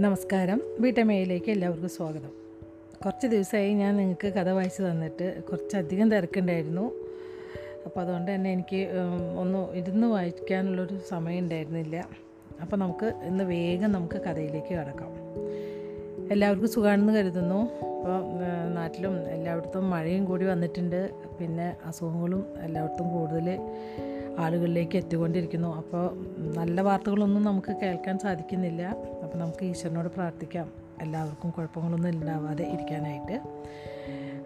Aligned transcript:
നമസ്കാരം. 0.00 0.60
വീട്ടമ്മയിലേക്ക് 0.80 1.50
എല്ലാവർക്കും 1.50 1.88
സ്വാഗതം. 1.88 2.30
കുറച്ച് 3.04 3.26
ദിവസമായി 3.26 3.74
ഞാൻ 3.74 3.96
നിങ്ങൾക്ക് 3.96 4.28
കഥ 4.28 4.48
വായിച്ചു 4.48 4.82
തന്നിട്ട് 4.82 5.42
കുറച്ചധികം 5.42 6.10
തിരക്കുണ്ടായിരുന്നു. 6.10 6.92
അപ്പോൾ 7.86 8.00
അതുകൊണ്ട് 8.00 8.34
തന്നെ 8.34 8.52
എനിക്ക് 8.52 8.88
ഒന്ന് 9.38 9.72
ഇരുന്ന് 9.72 10.06
വായിക്കാനുള്ളൊരു 10.06 10.98
സമയം 11.08 11.38
ഉണ്ടായിരുന്നില്ല. 11.38 12.04
അപ്പോൾ 12.62 12.76
നമുക്ക് 12.76 13.12
ഇന്ന് 13.24 13.44
വേഗം 13.44 13.92
നമുക്ക് 13.92 14.14
കഥയിലേക്ക് 14.14 14.66
കിടക്കാം. 14.66 15.12
എല്ലാവർക്കും 16.32 16.68
സുഖമാണെന്ന് 16.68 17.12
കരുതുന്നു. 17.12 17.60
അപ്പോൾ 17.64 18.20
നാട്ടിലും 18.74 19.28
എല്ലായിടത്തും 19.28 19.90
മഴയും 19.90 20.24
കൂടി 20.24 20.44
വന്നിട്ടുണ്ട്. 20.44 21.10
പിന്നെ 21.40 21.76
അസുഖങ്ങളും 21.84 22.46
എല്ലായിടത്തും 22.62 23.08
കൂടുതൽ 23.10 23.58
ആളുകളിലേക്ക് 24.38 24.96
എത്തിക്കൊണ്ടിരിക്കുന്നു. 24.96 25.76
അപ്പോൾ 25.76 26.26
നല്ല 26.56 26.80
വാർത്തകളൊന്നും 26.80 27.44
നമുക്ക് 27.44 27.76
കേൾക്കാൻ 27.82 28.18
സാധിക്കുന്നില്ല. 28.18 28.82
അപ്പോൾ 29.22 29.38
നമുക്ക് 29.38 29.64
ഈശ്വരനോട് 29.64 30.08
പ്രാർത്ഥിക്കാം. 30.08 30.68
എല്ലാവർക്കും 31.00 31.50
കുഴപ്പങ്ങളൊന്നും 31.50 32.10
ഉണ്ടാവാതെ 32.10 32.64
ഇരിക്കാനായിട്ട്. 32.64 33.40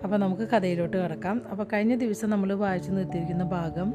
അപ്പോൾ 0.05 0.17
നമുക്ക് 0.17 0.43
കഥയിലോട്ട് 0.43 0.97
കിടക്കാം. 0.97 1.43
അപ്പോൾ 1.51 1.67
കഴിഞ്ഞ 1.73 1.95
ദിവസം 1.95 2.31
നമ്മൾ 2.31 2.53
വായിച്ചു 2.53 2.91
നിർത്തിയിരിക്കുന്ന 2.91 3.45
ഭാഗം 3.45 3.95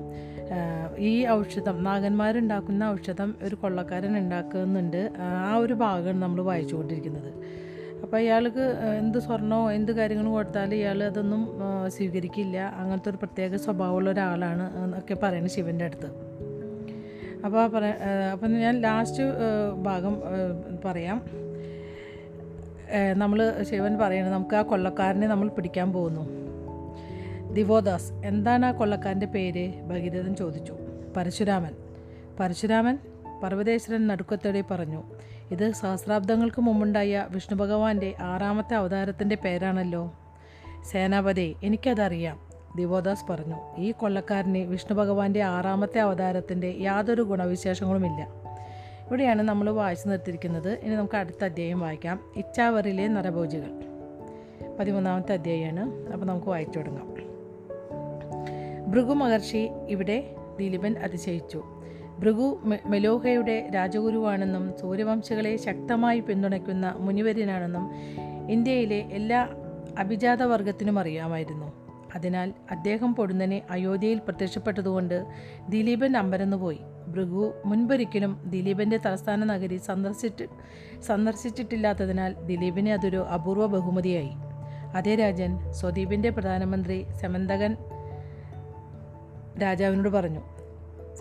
ഈ 0.98 1.27
ഔഷധം 1.27 1.84
നാഗന്മാരുണ്ടാക്കുന്ന 1.84 2.84
ഔഷധം 2.84 3.35
ഒരു 3.44 3.55
കൊള്ളക്കാരൻ 3.55 4.18
ഉണ്ടാക്കുന്നുണ്ട്. 4.18 5.13
ആ 5.20 5.55
ഒരു 5.55 5.73
ഭാഗമാണ് 5.73 6.21
നമ്മൾ 6.21 6.41
വായിച്ചുകൊണ്ടിരിക്കുന്നത്. 6.41 7.43
അപ്പോൾ 8.03 8.17
ഇയാൾക്ക് 8.17 8.63
എന്ത് 8.99 9.17
സ്വർണമോ 9.20 9.71
എന്ത് 9.71 9.91
കാര്യങ്ങളും 9.91 10.31
കൊടുത്താലും 10.31 10.75
ഇയാൾ 10.75 11.03
അതൊന്നും 11.03 11.41
സ്വീകരിക്കില്ല. 11.88 12.57
അങ്ങനത്തെ 12.79 13.09
ഒരു 13.09 13.17
പ്രത്യേക 13.17 13.55
സ്വഭാവമുള്ള 13.55 14.09
ഒരാളാണ് 14.09 14.66
എന്നൊക്കെ 14.84 15.16
പറയുന്നത് 15.23 15.52
ശിവന്റെ 15.52 15.85
അടുത്ത്. 15.85 16.09
അപ്പോൾ 17.45 17.67
പറ 17.67 17.85
അപ്പം 18.34 18.51
ഞാൻ 18.54 18.76
ലാസ്റ്റ് 18.82 19.23
ഭാഗം 19.84 20.15
പറയാം. 20.85 21.18
നമ്മൾ 23.13 23.40
ശിവൻ 23.70 23.93
പറയുന്നത് 23.98 24.34
നമുക്ക് 24.34 24.55
ആ 24.55 24.62
കൊള്ളക്കാരനെ 24.62 25.27
നമ്മൾ 25.27 25.48
പിടിക്കാൻ 25.48 25.88
പോകുന്നു. 25.93 26.26
ദിവോദാസ് 27.54 28.12
എന്താണ് 28.26 28.65
ആ 28.65 28.71
കൊള്ളക്കാരന്റെ 28.71 29.29
പേര്? 29.35 29.65
ഭഗീരഥൻ 29.90 30.35
ചോദിച്ചു. 30.35 30.76
പരശുരാമൻ. 31.17 31.73
പരശുരാമൻ 32.40 32.98
പർവതേശ്വരൻ 33.43 34.04
നടുക്കത്തോടെ 34.07 34.63
പറഞ്ഞു. 34.71 35.01
ഇത് 35.52 35.72
സഹസ്രാബ്ദങ്ങൾക്ക് 35.72 36.62
മുമ്പുണ്ടായ 36.62 37.27
വിഷ്ണു 37.30 37.55
ഭഗവാന്റെ 37.55 38.13
ആറാമത്തെ 38.20 38.76
അവതാരത്തിന്റെ 38.76 39.36
പേരാണല്ലോ. 39.36 40.13
സേനാപതി 40.91 41.55
എനിക്കതറിയാം. 41.63 42.40
ദിവോദാസ് 42.77 43.32
പറഞ്ഞു 43.32 43.55
ഈ 43.77 43.91
കൊള്ളക്കാരന് 43.91 44.58
വിഷ്ണു 44.58 44.94
ഭഗവാന്റെ 44.94 45.44
ആറാമത്തെ 45.44 46.00
അവതാരത്തിന്റെ 46.00 46.76
യാതൊരു 46.80 47.22
ഗുണവിശേഷങ്ങളുമില്ല. 47.22 48.27
ഇവിടെയാണ് 49.08 49.41
നമ്മൾ 49.41 49.70
വായിച്ചു 49.72 50.08
നിർത്തിയിരിക്കുന്നത്. 50.08 50.80
ഇനി 50.80 50.96
നമുക്ക് 50.96 51.16
അടുത്ത 51.16 51.44
അധ്യായം 51.44 51.80
വായിക്കാം. 51.80 52.20
ഇച്ചാവറിലെ 52.35 53.07
നരഭോജികൾ. 53.07 53.72
പതിമൂന്നാമത്തെ 54.80 55.34
അധ്യായമാണ് 55.34 56.13
അപ്പോൾ 56.13 56.26
നമുക്ക് 56.26 56.48
വായിച്ചു 56.48 56.80
തുടങ്ങാം. 56.80 57.13
ഭൃഗു 58.91 59.13
മഹർഷി 59.13 59.70
ഇവിടെ 59.90 60.35
ദിലീപൻ 60.60 60.96
അതിശയിച്ചു. 60.98 61.63
ഭൃഗു 62.20 62.60
മെലോഹയുടെ 62.86 63.70
രാജഗുരുവാണെന്നും 63.76 64.78
സൂര്യവംശികളെ 64.81 65.58
ശക്തമായി 65.58 66.19
പിന്തുണയ്ക്കുന്ന 66.19 66.96
മുനിവര്യനാണെന്നും 66.97 67.92
ഇന്ത്യയിലെ 68.50 68.96
എല്ലാ 68.96 69.50
അഭിജാതവർഗത്തിനും 70.00 71.00
അറിയാമായിരുന്നു. 71.00 71.84
അതിനാൽ 72.16 72.53
അദ്ദേഹം 72.72 73.16
പൊടുന്നനെ 73.16 73.62
അയോധ്യയിൽ 73.69 74.18
പ്രത്യക്ഷപ്പെട്ടതുകൊണ്ട് 74.18 75.25
ദിലീപൻ 75.69 76.18
അമ്പരന്നുപോയി 76.18 76.80
ഭൃഗു 77.08 77.53
മുൻപൊരിക്കലും 77.66 78.44
ദിലീപന്റെ 78.46 78.97
തലസ്ഥാന 78.97 79.44
നഗരി 79.44 79.78
സന്ദർശിച്ച് 79.78 80.44
സന്ദർശിച്ചിട്ടില്ലാത്തതിനാൽ 81.02 82.34
ദിലീപിന് 82.34 82.90
അതൊരു 82.90 83.18
അപൂർവ 83.18 83.66
ബഹുമതിയായി. 83.66 84.31
അതേ 84.96 85.16
രാജൻ 85.16 85.72
സ്വദീപിന്റെ 85.72 86.29
പ്രധാനമന്ത്രി 86.29 87.06
സമന്തകൻ 87.22 87.78
രാജാവിനോട് 89.62 90.09
പറഞ്ഞു 90.09 90.53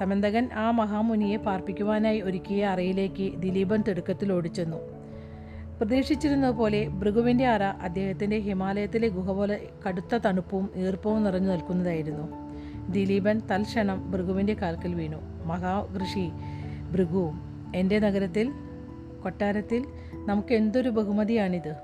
സമന്തകൻ 0.03 0.49
ആ 0.53 0.71
മഹാമുനിയെ 0.71 1.37
പാർപ്പിക്കുവാനായി 1.37 2.21
ഒരുക്കിയ 2.21 2.67
അറയിലേക്ക് 2.67 3.37
ദിലീപൻ 3.37 3.83
തിടുക്കത്തിൽ 3.83 4.33
ഓടിച്ചെന്നു. 4.33 4.77
പ്രതീക്ഷിച്ചിരുന്നത് 5.79 6.55
പോലെ 6.55 6.89
ഭൃഗുവിന്റെ 6.89 7.47
അറ 7.47 7.63
അദ്ദേഹത്തിന്റെ 7.63 8.39
ഹിമാലയത്തിലെ 8.39 9.09
ഗുഹ 9.09 9.33
പോലെ 9.33 9.69
കടുത്ത 9.89 10.15
തണുപ്പും 10.15 10.71
ഈർപ്പവും 10.77 11.25
നിറഞ്ഞു 11.25 11.51
നിൽക്കുന്നതായിരുന്നു. 11.51 12.29
ദിലീപൻ 12.93 13.43
തൽക്ഷണം 13.51 14.11
ഭൃഗുവിന്റെ 14.11 14.55
കാൽക്കൽ 14.55 14.95
വീണു. 14.95 15.17
മഹാകൃഷി 15.47 16.31
ഭൃഗു 16.93 17.33
എന്റെ 17.75 17.99
നഗരത്തിൽ 17.99 18.53
കൊട്ടാരത്തിൽ 19.23 19.85
നമുക്ക് 20.27 20.55
എന്തൊരു 20.55 20.89
ബഹുമതിയാണിത്? 20.89 21.75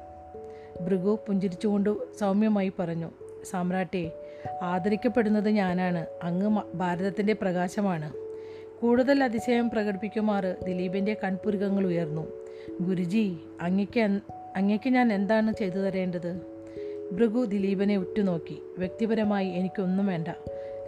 ഭൃഗു 0.84 1.18
പുഞ്ചിരിച്ചുകൊണ്ട് 1.28 2.14
സൗമ്യമായി 2.20 2.72
പറഞ്ഞു. 2.78 3.10
സാമ്രാട്ടെ 3.50 4.12
ആദരിക്കപ്പെടുന്നത് 4.62 5.48
ഞാനാണ്. 5.48 6.06
അങ്ങ് 6.22 6.76
ഭാരതത്തിന്റെ 6.76 7.32
പ്രകാശമാണ്. 7.32 8.12
കൂടുതൽ 8.80 9.24
അതിശയം 9.24 9.70
പ്രകടിപ്പിക്കുമാറ് 9.70 10.56
ദിലീപിന്റെ 10.64 11.16
കൺപുരുകങ്ങൾ 11.24 11.86
ഉയർന്നു. 11.86 12.26
ഗുരുജി 12.80 13.36
അങ്ങക്ക് 13.60 14.20
അങ്ങയ്ക്ക് 14.56 14.90
ഞാൻ 14.90 15.12
എന്താണ് 15.12 15.52
ചെയ്തു 15.52 15.78
തരേണ്ടത്? 15.78 16.40
ഭൃഗു 17.12 17.44
ദിലീപിനെ 17.44 17.96
ഉറ്റുനോക്കി. 17.96 18.62
വ്യക്തിപരമായി 18.78 19.48
എനിക്കൊന്നും 19.48 20.06
വേണ്ട. 20.06 20.28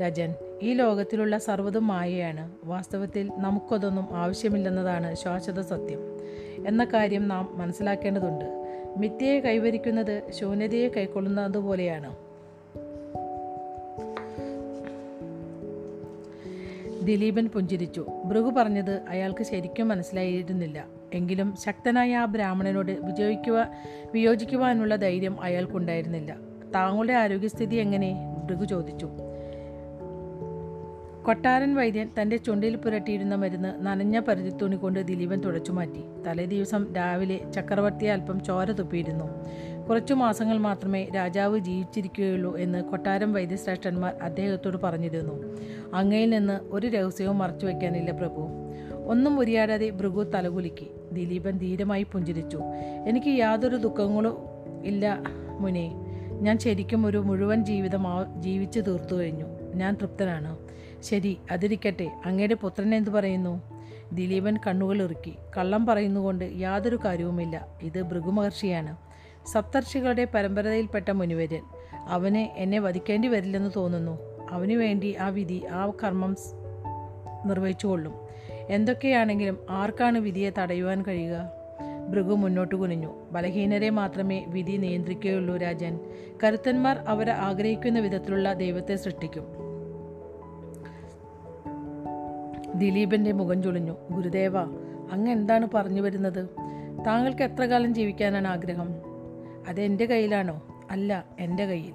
രാജൻ 0.02 0.34
ഈ 0.62 0.72
ലോകത്തിലുള്ള 0.72 1.38
സർവതും 1.38 1.86
മായയാണ്. 1.86 2.52
വാസ്തവത്തിൽ 2.64 3.30
നമുക്കതൊന്നും 3.36 4.08
ആവശ്യമില്ലെന്നതാണ് 4.10 5.14
ശാശ്വത 5.14 5.60
സത്യം. 5.60 5.98
എന്ന 6.66 6.84
കാര്യം 6.84 7.28
നാം 7.28 7.50
മനസ്സിലാക്കേണ്ടതുണ്ട്. 7.52 8.44
മിഥ്യയെ 8.96 9.40
കൈവരിക്കുന്നത് 9.40 10.22
ശൂന്യതയെ 10.30 10.88
കൈക്കൊള്ളുന്നത് 10.88 11.58
പോലെയാണ് 11.58 12.29
ദിലീപൻ 17.04 17.46
പുഞ്ചിരിച്ചു. 17.46 18.06
ഭൃഗു 18.24 18.50
പറഞ്ഞത് 18.50 19.00
അയാൾക്ക് 19.08 19.44
ശരിക്കും 19.44 19.88
മനസ്സിലായിരുന്നില്ല. 19.88 20.84
എങ്കിലും 21.14 21.54
ശക്തനായ 21.66 22.16
ആ 22.16 22.24
ബ്രാഹ്മണനോട് 22.24 22.92
വിജയിക്കുക 22.92 23.68
വിയോജിക്കുവാനുള്ള 24.14 24.96
ധൈര്യം 24.96 25.42
അയാൾക്കുണ്ടായിരുന്നില്ല. 25.42 26.36
താങ്കളുടെ 26.74 27.12
ആരോഗ്യസ്ഥിതി 27.12 27.76
എങ്ങനെ? 27.76 28.36
ഭൃഗു 28.44 28.64
ചോദിച്ചു. 28.64 29.08
കൊട്ടാരൻ 31.26 31.74
വൈദ്യൻ 31.74 32.08
തന്റെ 32.22 32.36
ചുണ്ടിൽ 32.36 32.76
പുരട്ടിയിരുന്ന 32.76 33.34
മരുന്ന് 33.34 33.86
നനഞ്ഞ 33.86 34.20
പരുത്തിത്തുണി 34.20 34.76
കൊണ്ട് 34.76 35.00
ദിലീപൻ 35.00 35.40
തുടച്ചു 35.40 35.72
മാറ്റി 35.72 36.22
തലേ 36.26 36.44
ദിവസം 36.44 36.94
രാവിലെ 36.94 37.40
ചക്രവർത്തി 37.52 38.04
അല്പം 38.04 38.44
ചോര 38.44 38.70
തുപ്പിയിരുന്നു. 38.70 39.24
കുറച്ചു 39.90 40.14
മാസങ്ങൾ 40.14 40.58
മാത്രമേ 40.58 41.08
രാജാവ് 41.16 41.58
ജീവിച്ചിരിക്കുകയുള്ളൂ 41.58 42.56
എന്ന് 42.56 42.82
കൊട്ടാരം 42.82 43.32
വൈദ്യശ്രേഷ്ഠന്മാർ 43.32 44.14
അദ്ദേഹത്തോട് 44.22 44.76
പറഞ്ഞിരുന്നു. 44.76 45.56
അങ്ങയിൽ 45.94 46.30
നിന്ന് 46.30 46.60
ഒരു 46.62 46.86
രഹസ്യവും 46.86 47.38
മറച്ചു 47.38 47.66
വയ്ക്കാനില്ല 47.66 48.10
പ്രഭു. 48.10 48.48
ഒന്നും 49.06 49.38
ഉരിയാടാതെ 49.38 49.90
ഭൃഗു 49.90 50.22
തലകുലുക്കി. 50.22 50.90
ദിലീപൻ 51.12 51.58
ധീരമായി 51.58 52.02
പുഞ്ചിരിച്ചു. 52.02 52.60
എനിക്ക് 53.08 53.26
യാതൊരു 53.26 53.76
ദുഃഖങ്ങളും 53.76 54.38
ഇല്ല 54.84 55.18
മുനെ. 55.60 55.92
ഞാൻ 56.40 56.58
ശരിക്കും 56.58 57.06
ഒരു 57.06 57.18
മുഴുവൻ 57.18 57.64
ജീവിതം 57.64 58.04
ജീവിച്ചു 58.38 58.80
തീർത്തു 58.80 59.14
കഴിഞ്ഞു. 59.14 59.44
ഞാൻ 59.74 59.94
തൃപ്തനാണ്. 59.94 60.58
ശരി 61.00 61.38
അതിരിക്കട്ടെ. 61.50 62.10
അങ്ങയുടെ 62.24 62.54
പുത്രൻ 62.54 62.94
എന്തു 62.94 63.10
പറയുന്നു? 63.10 63.62
ദിലീപൻ 64.12 64.56
കണ്ണുകൾ 64.66 65.02
ഇറുക്കി 65.02 65.34
കള്ളം 65.56 65.86
പറയുന്നുകൊണ്ട് 65.86 66.44
യാതൊരു 66.54 66.98
കാര്യവുമില്ല. 67.04 67.68
ഇത് 67.82 68.02
ഭൃഗുമഹർഷിയാണ് 68.02 68.96
സപ്തർഷികളുടെ 69.52 70.26
പരമ്പരയിൽപ്പെട്ട 70.34 71.10
മുനിവര്യൻ. 71.10 71.62
അവന് 72.08 72.36
എന്നെ 72.36 72.78
വധിക്കേണ്ടി 72.78 73.28
വരില്ലെന്ന് 73.28 73.70
തോന്നുന്നു. 73.76 74.18
അവന് 74.50 74.72
വേണ്ടി 74.72 75.16
ആ 75.20 75.28
വിധി 75.28 75.62
ആ 75.70 75.90
കർമ്മം 76.04 76.36
നിർവഹിച്ചുകൊള്ളും. 77.47 78.14
എന്തൊക്കെയാണെങ്കിലും 78.68 79.58
ആർക്കാണ് 79.70 80.18
വിധിയെ 80.18 80.50
തടയുവാൻ 80.58 81.02
കഴിയുക? 81.02 81.50
ഭൃഗു 82.08 82.34
മുന്നോട്ട് 82.34 82.74
കുനിഞ്ഞു. 82.74 83.28
ബലഹീനരെ 83.32 83.91
മാത്രമേ 83.91 84.44
വിധി 84.48 84.76
നിയന്ത്രിക്കുകയുള്ളൂ 84.76 85.56
രാജൻ. 85.56 86.00
കരുത്തന്മാർ 86.44 86.98
അവരെ 86.98 87.32
ആഗ്രഹിക്കുന്ന 87.32 88.00
വിധത്തിലുള്ള 88.00 88.53
ദൈവത്തെ 88.53 88.96
സൃഷ്ടിക്കും. 88.96 89.46
ദിലീപന്റെ 92.74 93.32
മുഖം 93.32 93.62
ചുളിഞ്ഞു. 93.62 93.96
ഗുരുദേവ 94.10 94.58
അങ്ങ് 95.12 95.30
എന്താണ് 95.30 95.68
പറഞ്ഞു 95.74 96.03
വരുന്നത്? 96.03 96.48
താങ്കൾക്ക് 97.06 97.42
എത്ര 97.42 97.64
കാലം 97.64 97.94
ജീവിക്കാനാണ് 97.94 98.48
ആഗ്രഹം? 98.48 99.09
അത് 99.68 99.80
എന്റെ 99.80 100.07
കയ്യിലാണോ? 100.07 100.62
അല്ല 100.91 101.24
എന്റെ 101.41 101.66
കയ്യിൽ. 101.66 101.92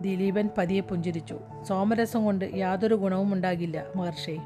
ദിലീപൻ 0.00 0.48
പതിയെ 0.58 0.80
പുഞ്ചിരിച്ചു. 0.80 1.38
സോമരസം 1.62 2.24
കൊണ്ട് 2.24 2.50
യാതൊരു 2.54 2.94
ഗുണവും 2.94 3.34
ഉണ്ടാകില്ല 3.34 3.84
മഹർഷി. 3.96 4.38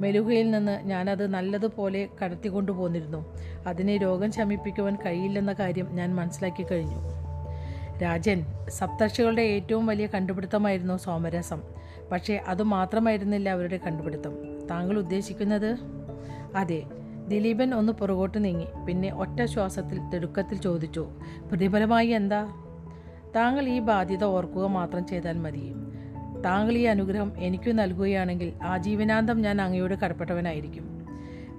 മെലുഹയിൽ 0.00 0.50
നിന്ന് 0.50 0.80
ഞാനത് 0.84 1.26
നല്ലതുപോലെ 1.26 2.08
കടത്തിക്കൊണ്ടു 2.24 2.72
പോന്നിരുന്നു. 2.72 3.36
അതിനെ 3.66 3.96
രോഗം 3.96 4.32
ശമിപ്പിക്കുവാൻ 4.32 4.96
കഴിയില്ലെന്ന 5.06 5.52
കാര്യം 5.52 5.88
ഞാൻ 5.90 6.14
മനസ്സിലാക്കി 6.14 6.62
കഴിഞ്ഞു. 6.62 7.08
രാജൻ 7.98 8.44
സപ്തർഷികളുടെ 8.68 9.42
ഏറ്റവും 9.42 9.86
വലിയ 9.86 10.06
കണ്ടുപിടുത്തമായിരുന്നു 10.06 10.96
സോമരസം. 10.96 11.62
പക്ഷേ 12.12 12.40
അതുമാത്രമായിരുന്നില്ല 12.48 13.50
അവരുടെ 13.50 13.76
കണ്ടുപിടുത്തം. 13.76 14.66
താങ്കൾ 14.70 14.98
ഉദ്ദേശിക്കുന്നത്? 14.98 15.78
അതെ 16.56 16.82
ദിലീപൻ 17.28 17.74
ഒന്ന് 17.74 17.92
പുറകോട്ട് 17.92 18.44
നീങ്ങി. 18.44 18.66
പിന്നെ 18.86 19.14
ഒറ്റ 19.14 19.44
ശ്വാസത്തിൽ 19.44 20.08
തിടുക്കത്തിൽ 20.08 20.58
ചോദിച്ചു 20.58 21.08
പ്രതിഫലമായി 21.50 22.08
എന്താ? 22.08 22.44
താങ്കൾ 23.36 23.68
ഈ 23.68 23.78
ബാധ്യത 23.78 24.24
ഓർക്കുക 24.24 24.66
മാത്രം 24.66 25.06
ചെയ്താൽ 25.06 25.38
മതി. 25.38 25.72
താങ്കൾ 26.44 26.72
ഈ 26.72 26.82
അനുഗ്രഹം 26.82 27.32
എനിക്ക് 27.38 27.78
നൽകുകയാണെങ്കിൽ 27.78 28.52
ആജീവനാന്തം 28.62 29.42
ഞാൻ 29.42 29.60
അങ്ങയോട് 29.60 29.94
കടപ്പെട്ടവനായിരിക്കും. 29.94 30.98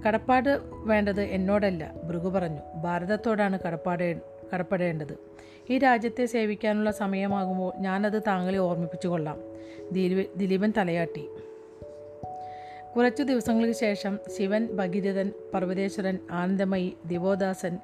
കടപ്പാട് 0.07 0.59
വേണ്ടത് 0.73 1.21
എന്നോടല്ല 1.21 1.93
ഭൃഗു 2.03 2.29
പറഞ്ഞു. 2.29 2.59
ഭാരതത്തോടാണ് 2.75 3.59
കടപ്പാട് 3.67 4.21
കടപ്പെടേണ്ടത്. 4.53 5.17
ഈ 5.69 5.77
രാജ്യത്തെ 5.77 6.25
സേവിക്കാനുള്ള 6.25 6.91
സമയമാകുമ്പോൾ 6.91 7.73
ഞാനത് 7.79 8.21
താങ്കളെ 8.27 8.57
ഓർമ്മിപ്പിച്ചു 8.57 9.07
കൊള്ളാം 9.07 9.37
ദിലീപ് 9.91 10.39
ദിലീപൻ 10.39 10.73
തലയാട്ടി. 10.77 11.29
കുറച്ചു 12.95 13.23
ദിവസങ്ങൾക്ക് 13.23 13.79
ശേഷം 13.79 14.19
ശിവൻ 14.37 14.67
ഭഗീരഥൻ 14.75 15.31
പർവതേശ്വരൻ 15.53 16.17
ആനന്ദമയി 16.31 16.93
ദിവോദാസൻ 17.05 17.77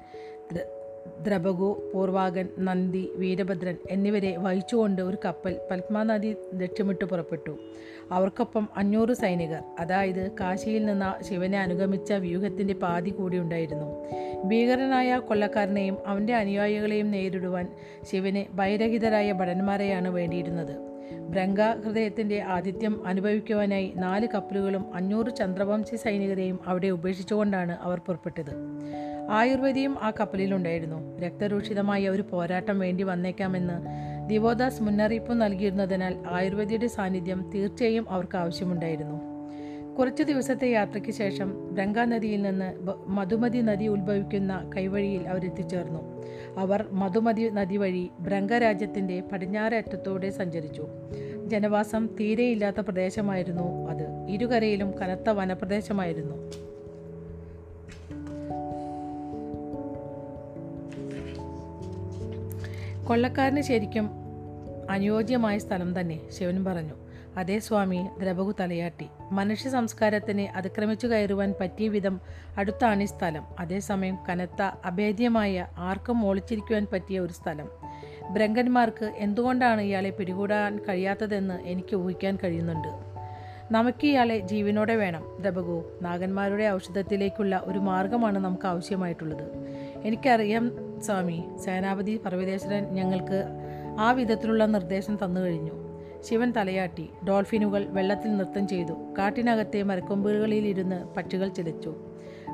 ദ്രബഗു 1.22 1.90
പൂർവാകൻ 1.94 2.48
നന്ദി 2.58 3.10
വീരഭദ്രൻ 3.14 3.76
എന്നിവരെ 3.90 4.36
വഹിച്ചുകൊണ്ട് 4.36 5.02
ഒരു 5.02 5.18
കപ്പൽ 5.24 5.56
പത്മാനദി 5.70 6.34
ലക്ഷ്യമിട്ട് 6.54 7.04
പുറപ്പെട്ടു. 7.04 7.58
അവർക്കൊപ്പം 8.10 8.68
അഞ്ഞൂറ് 8.76 9.12
സൈനികർ. 9.12 9.62
അതായത് 9.80 10.30
കാശിയിൽ 10.40 10.84
നിന്ന് 10.84 11.24
ശിവനെ 11.24 11.60
അനുഗമിച്ച 11.60 12.12
വ്യൂഹത്തിന്റെ 12.12 12.74
പാതി 12.74 13.10
കൂടി 13.10 13.38
ഉണ്ടായിരുന്നു. 13.38 14.04
ഭീകരനായ 14.44 15.20
കൊല്ലക്കാരനെയും 15.28 15.98
അവന്റെ 16.06 16.34
അനുയായികളെയും 16.34 17.10
നേരിടുവാൻ 17.10 17.68
ശിവന് 18.02 18.56
ഭയരഹിതരായ 18.56 19.32
ഭടന്മാരെയാണ് 19.32 20.08
വേണ്ടിയിരുന്നത്. 20.08 20.95
ബ്രംഗ 21.12 21.60
ഹൃദയത്തിന്റെ 21.60 22.42
ആതിഥ്യം 22.42 23.06
അനുഭവിക്കുവാനായി 23.06 23.92
നാല് 23.96 24.28
കപ്പലുകളും 24.34 24.94
അഞ്ഞൂറ് 24.94 25.34
ചന്ദ്രവംശി 25.34 25.96
സൈനികരെയും 25.96 26.60
അവിടെ 26.66 26.86
ഉപേക്ഷിച്ചുകൊണ്ടാണ് 26.86 27.76
അവർ 27.80 27.98
പുറപ്പെട്ടത്. 27.98 28.50
ആയുർവേദിയും 29.30 29.98
ആ 30.02 30.12
കപ്പലിലുണ്ടായിരുന്നു. 30.20 31.18
രക്തരൂഷിതമായ 31.18 32.08
ഒരു 32.08 32.22
പോരാട്ടം 32.22 32.78
വേണ്ടി 32.78 33.02
വന്നേക്കാമെന്ന് 33.02 34.06
ദിവോദാസ് 34.30 34.82
മുന്നറിയിപ്പ് 34.82 35.32
നൽകിയിരുന്നതിനാൽ 35.32 36.16
ആയുർവേദിയുടെ 36.28 36.86
സാന്നിധ്യം 36.86 37.50
തീർച്ചയായും 37.54 38.10
അവർക്ക് 38.10 38.36
ആവശ്യമുണ്ടായിരുന്നു. 38.36 39.36
കുറച്ചു 39.98 40.22
ദിവസത്തെ 40.22 40.70
യാത്രയ്ക്ക് 40.70 41.10
ശേഷം 41.10 41.74
ബ്രംഗാ 41.74 42.04
നദിയിൽ 42.04 42.42
നിന്ന് 42.42 42.88
മധുമതി 43.06 43.58
നദി 43.58 43.86
ഉത്ഭവിക്കുന്ന 43.86 44.70
കൈവഴിയിൽ 44.76 45.28
അവരെത്തിച്ചേർന്നു. 45.28 46.15
അവർ 46.58 46.86
മധുമതി 46.92 47.48
നദി 47.48 47.76
വഴി 47.76 48.10
ബ്രംഗരാജ്യത്തിന്റെ 48.20 49.20
പടിഞ്ഞാറ് 49.20 49.74
അറ്റത്തൂടെ 49.74 50.30
സഞ്ചരിച്ചു. 50.30 50.86
ജനവാസം 51.46 52.08
തീരെയില്ലാത്ത 52.20 52.80
പ്രദേശമായിരുന്നു 52.80 53.90
അത്. 53.90 54.26
ഇരുകരയിലും 54.28 54.98
കനത്ത 54.98 55.30
വനപ്രദേശമായിരുന്നു. 55.30 56.50
കൊള്ളക്കാരന് 63.06 63.60
ശരിക്കും 63.60 64.10
അനുയോജ്യമായ 64.90 65.58
സ്ഥലം 65.58 66.00
തന്നെ 66.00 66.20
ശിവൻ 66.30 66.64
പറഞ്ഞു. 66.64 67.05
അതേ 67.36 67.58
സ്വാമി 67.58 68.08
ദ്രവകു 68.18 68.54
തലയാട്ടി. 68.60 69.06
മനുഷ്യ 69.32 69.70
സംസ്കാരത്തിന് 69.70 70.40
അതിക്രമിച്ചു 70.40 71.06
കയറുവാൻ 71.06 71.54
പറ്റിയ 71.60 71.88
വിധം 71.88 72.20
അടുത്താണ് 72.58 73.02
ഈ 73.02 73.06
സ്ഥലം. 73.06 73.44
അതേസമയം 73.58 74.18
കനത്ത 74.28 74.62
അഭേദ്യമായ 74.84 75.66
ആർക്കും 75.76 76.26
ഒളിച്ചിരിക്കുവാൻ 76.26 76.86
പറ്റിയ 76.92 77.20
ഒരു 77.20 77.32
സ്ഥലം. 77.32 77.68
ബ്രങ്കന്മാർക്ക് 78.30 79.04
എന്തുകൊണ്ടാണ് 79.04 79.80
ഇയാളെ 79.80 80.10
പിടികൂടാൻ 80.10 80.78
കഴിയാത്തതെന്ന് 80.88 81.62
എനിക്ക് 81.62 81.96
ഊഹിക്കാൻ 81.96 82.38
കഴിയുന്നുണ്ട്. 82.44 83.16
നമുക്ക് 83.70 84.06
ഇയാളെ 84.06 84.38
ജീവനോടെ 84.38 84.96
വേണം 84.96 85.38
ദബഗു 85.40 85.98
നാഗന്മാരുടെ 86.02 86.64
ഔഷധത്തിലേക്കുള്ള 86.64 87.62
ഒരു 87.64 87.78
മാർഗമാണ് 87.78 88.38
നമുക്ക് 88.38 88.66
ആവശ്യമായിട്ടുള്ളത്. 88.66 89.48
എനിക്കറിയാം 90.04 90.72
സ്വാമി 91.00 91.44
സേനാപതി 91.64 92.16
പർവതേശ്വരൻ 92.16 92.84
ഞങ്ങൾക്ക് 92.84 93.44
ആ 93.98 94.10
വിധത്തിലുള്ള 94.10 94.66
നിർദ്ദേശം 94.66 95.18
തന്നു 95.24 95.40
കഴിഞ്ഞു. 95.40 95.85
ശിവൻ 96.22 96.50
തലയാട്ടി. 96.50 97.10
ഡോൾഫിനുകൾ 97.28 97.84
വെള്ളത്തിൽ 97.84 98.36
നൃത്തം 98.36 98.68
ചെയ്തു. 98.68 98.92
കാട്ടിനകത്തെ 99.18 99.82
മരക്കൊമ്പുകളിൽ 99.82 100.66
ഇരുന്ന് 100.66 101.04
പക്ഷികൾ 101.16 101.48
ചിലച്ചു 101.48 101.94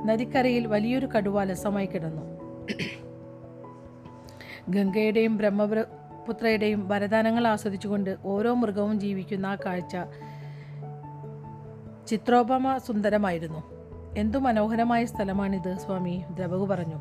നദിക്കരയിൽ 0.05 0.67
വലിയൊരു 0.67 1.07
കടുവ 1.07 1.41
അലസമായി 1.41 1.87
കിടന്നു. 1.87 2.23
ഗംഗയുടെയും 4.69 5.37
ബ്രഹ്മപുത്രയുടെയും 5.37 6.89
വരദാനങ്ങൾ 6.89 7.47
ആസ്വദിച്ചുകൊണ്ട് 7.47 8.17
ഓരോ 8.25 8.55
മൃഗവും 8.55 9.01
ജീവിക്കുന്ന 9.01 9.47
ആ 9.47 9.55
കാഴ്ച 9.55 9.97
ചിത്രോപമ 12.07 12.79
സുന്ദരമായിരുന്നു 12.79 13.63
എന്തു 14.17 14.39
മനോഹരമായ 14.39 15.05
സ്ഥലമാണിത് 15.05 15.77
സ്വാമി? 15.79 16.23
ദ്രവകു 16.31 16.67
പറഞ്ഞു. 16.67 16.95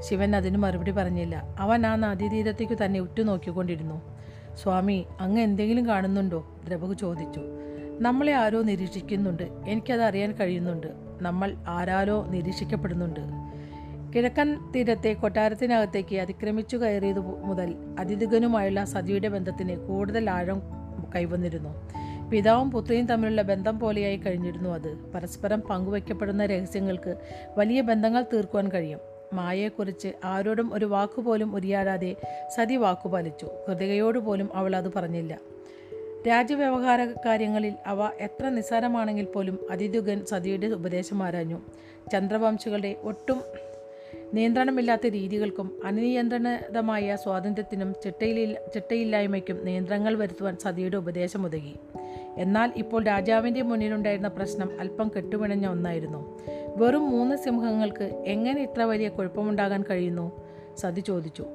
ശിവൻ 0.00 0.36
അതിന് 0.36 0.56
മറുപടി 0.56 0.90
പറഞ്ഞില്ല. 0.90 1.56
അവൻ 1.58 1.86
ആ 1.86 1.96
നദീതീരത്തേക്ക് 1.96 2.78
തന്നെ 2.84 3.00
ഉറ്റുനോക്കിക്കൊണ്ടിരുന്നു. 3.00 4.17
സ്വാമി 4.62 5.06
അങ്ങ് 5.20 5.40
എന്തെങ്കിലും 5.40 5.86
കാണുന്നുണ്ടോ? 5.86 6.60
ദ്രവകു 6.66 6.92
ചോദിച്ചു. 6.92 7.40
നമ്മളെ 8.00 8.32
ആരോ 8.32 8.62
നിരീക്ഷിക്കുന്നുണ്ട്. 8.62 9.42
എനിക്കത് 9.42 10.02
അറിയാൻ 10.02 10.32
കഴിയുന്നുണ്ട്. 10.32 10.86
നമ്മൾ 11.22 11.56
ആരാരോ 11.68 12.26
നിരീക്ഷിക്കപ്പെടുന്നുണ്ട്. 12.30 13.20
കിഴക്കൻ 14.14 14.70
തീരത്തെ 14.70 15.12
കൊട്ടാരത്തിനകത്തേക്ക് 15.12 16.16
അതിക്രമിച്ചു 16.16 16.76
കയറിയത് 16.76 17.18
മുതൽ 17.44 17.74
അതിഥികനുമായുള്ള 17.98 18.84
സതിയുടെ 18.84 19.28
ബന്ധത്തിന് 19.28 19.76
കൂടുതൽ 19.76 20.30
ആഴം 20.30 20.62
കൈവന്നിരുന്നു. 21.14 21.90
പിതാവും 22.30 22.70
പുത്രിയും 22.70 23.06
തമ്മിലുള്ള 23.06 23.42
ബന്ധം 23.42 23.78
പോലെയായി 23.78 24.16
കഴിഞ്ഞിരുന്നു 24.16 24.70
അത്. 24.70 25.12
പരസ്പരം 25.14 25.60
പങ്കുവയ്ക്കപ്പെടുന്ന 25.60 26.46
രഹസ്യങ്ങൾക്ക് 26.46 27.16
വലിയ 27.58 27.80
ബന്ധങ്ങൾ 27.80 28.24
തീർക്കുവാൻ 28.32 28.68
കഴിയും. 28.68 28.98
മായയെക്കുറിച്ച് 29.32 30.12
ആരോടും 30.24 30.74
ഒരു 30.74 30.84
വാക്കുപോലും 30.84 31.54
ഉരിയാടാതെ 31.54 32.16
സതി 32.56 32.76
വാക്കുപാലിച്ചു 32.76 33.46
ഹൃദയയോട് 33.68 34.18
പോലും 34.18 34.50
അവൾ 34.54 34.76
അത് 34.76 34.92
പറഞ്ഞില്ല. 34.96 35.38
രാജ്യവ്യവഹാര 36.28 37.04
കാര്യങ്ങളിൽ 37.04 37.72
അവ 37.86 38.10
എത്ര 38.20 38.48
നിസ്സാരമാണെങ്കിൽ 38.48 39.24
പോലും 39.24 39.58
അതിദുഗൻ 39.70 40.24
സതിയുടെ 40.24 40.66
ഉപദേശം 40.66 41.22
ആരാഞ്ഞു. 41.22 41.60
ചന്ദ്രവംശികളുടെ 42.12 42.96
ഒട്ടും 43.02 43.42
നിയന്ത്രണമില്ലാത്ത 44.34 45.06
രീതികൾക്കും 45.06 45.80
അനിയന്ത്രിതമായ 45.84 47.16
സ്വാതന്ത്ര്യത്തിനും 47.16 47.94
ചിട്ടയിലി 48.04 48.56
ചിട്ടയില്ലായ്മയ്ക്കും 48.74 49.64
നിയന്ത്രണങ്ങൾ 49.64 50.14
വരുത്തുവാൻ 50.14 50.56
സതിയുടെ 50.56 50.96
ഉപദേശം 50.96 51.46
ഉതകി 51.46 51.74
എന്നാൽ 52.36 52.72
ഇപ്പോൾ 52.76 53.04
രാജാവിന്റെ 53.04 53.62
മുന്നിലുണ്ടായിരുന്ന 53.62 54.28
പ്രശ്നം 54.28 54.80
അല്പം 54.80 55.10
കെട്ടുപിണഞ്ഞ 55.16 55.66
ഒന്നായിരുന്നു. 55.66 56.38
വെറും 56.76 57.10
മൂന്ന് 57.10 57.36
സിംഹങ്ങൾക്ക് 57.36 58.22
എങ്ങനെ 58.26 58.62
ഇത്ര 58.62 58.82
വലിയ 58.82 59.08
കുഴപ്പമുണ്ടാകാൻ 59.08 59.84
കഴിയുന്നു? 59.90 60.42
സതി 60.78 61.00
ചോദിച്ചു. 61.00 61.46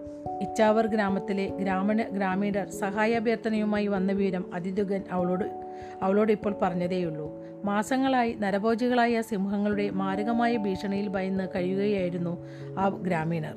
ഇച്ചാവർ 0.41 0.87
ഗ്രാമത്തിലെ 0.87 1.47
ഗ്രാമീണ 1.47 2.01
ഗ്രാമീണർ 2.01 2.69
സഹായാഭ്യർത്ഥനയുമായി 2.69 3.87
വന്ന 3.87 4.11
വിവരം 4.11 4.53
അതിഥുകൻ 4.53 5.03
അവളോട് 5.11 5.65
അവളോട് 6.01 6.31
ഇപ്പോൾ 6.31 6.55
പറഞ്ഞതേയുള്ളൂ. 6.61 7.45
മാസങ്ങളായി 7.65 8.33
നരഭോജികളായ 8.33 9.21
സിംഹങ്ങളുടെ 9.21 9.89
മാരകമായ 9.89 10.57
ഭീഷണിയിൽ 10.57 11.07
ഭയന്ന് 11.07 11.47
കഴിയുകയായിരുന്നു 11.55 12.45
ആ 12.79 12.87
ഗ്രാമീണർ. 12.87 13.55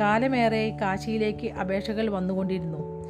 കാലമേറെ 0.00 0.76
കാശിയിലേക്ക് 0.80 1.52
അപേക്ഷകൾ 1.52 2.10
വന്നുകൊണ്ടിരുന്നു. 2.10 3.00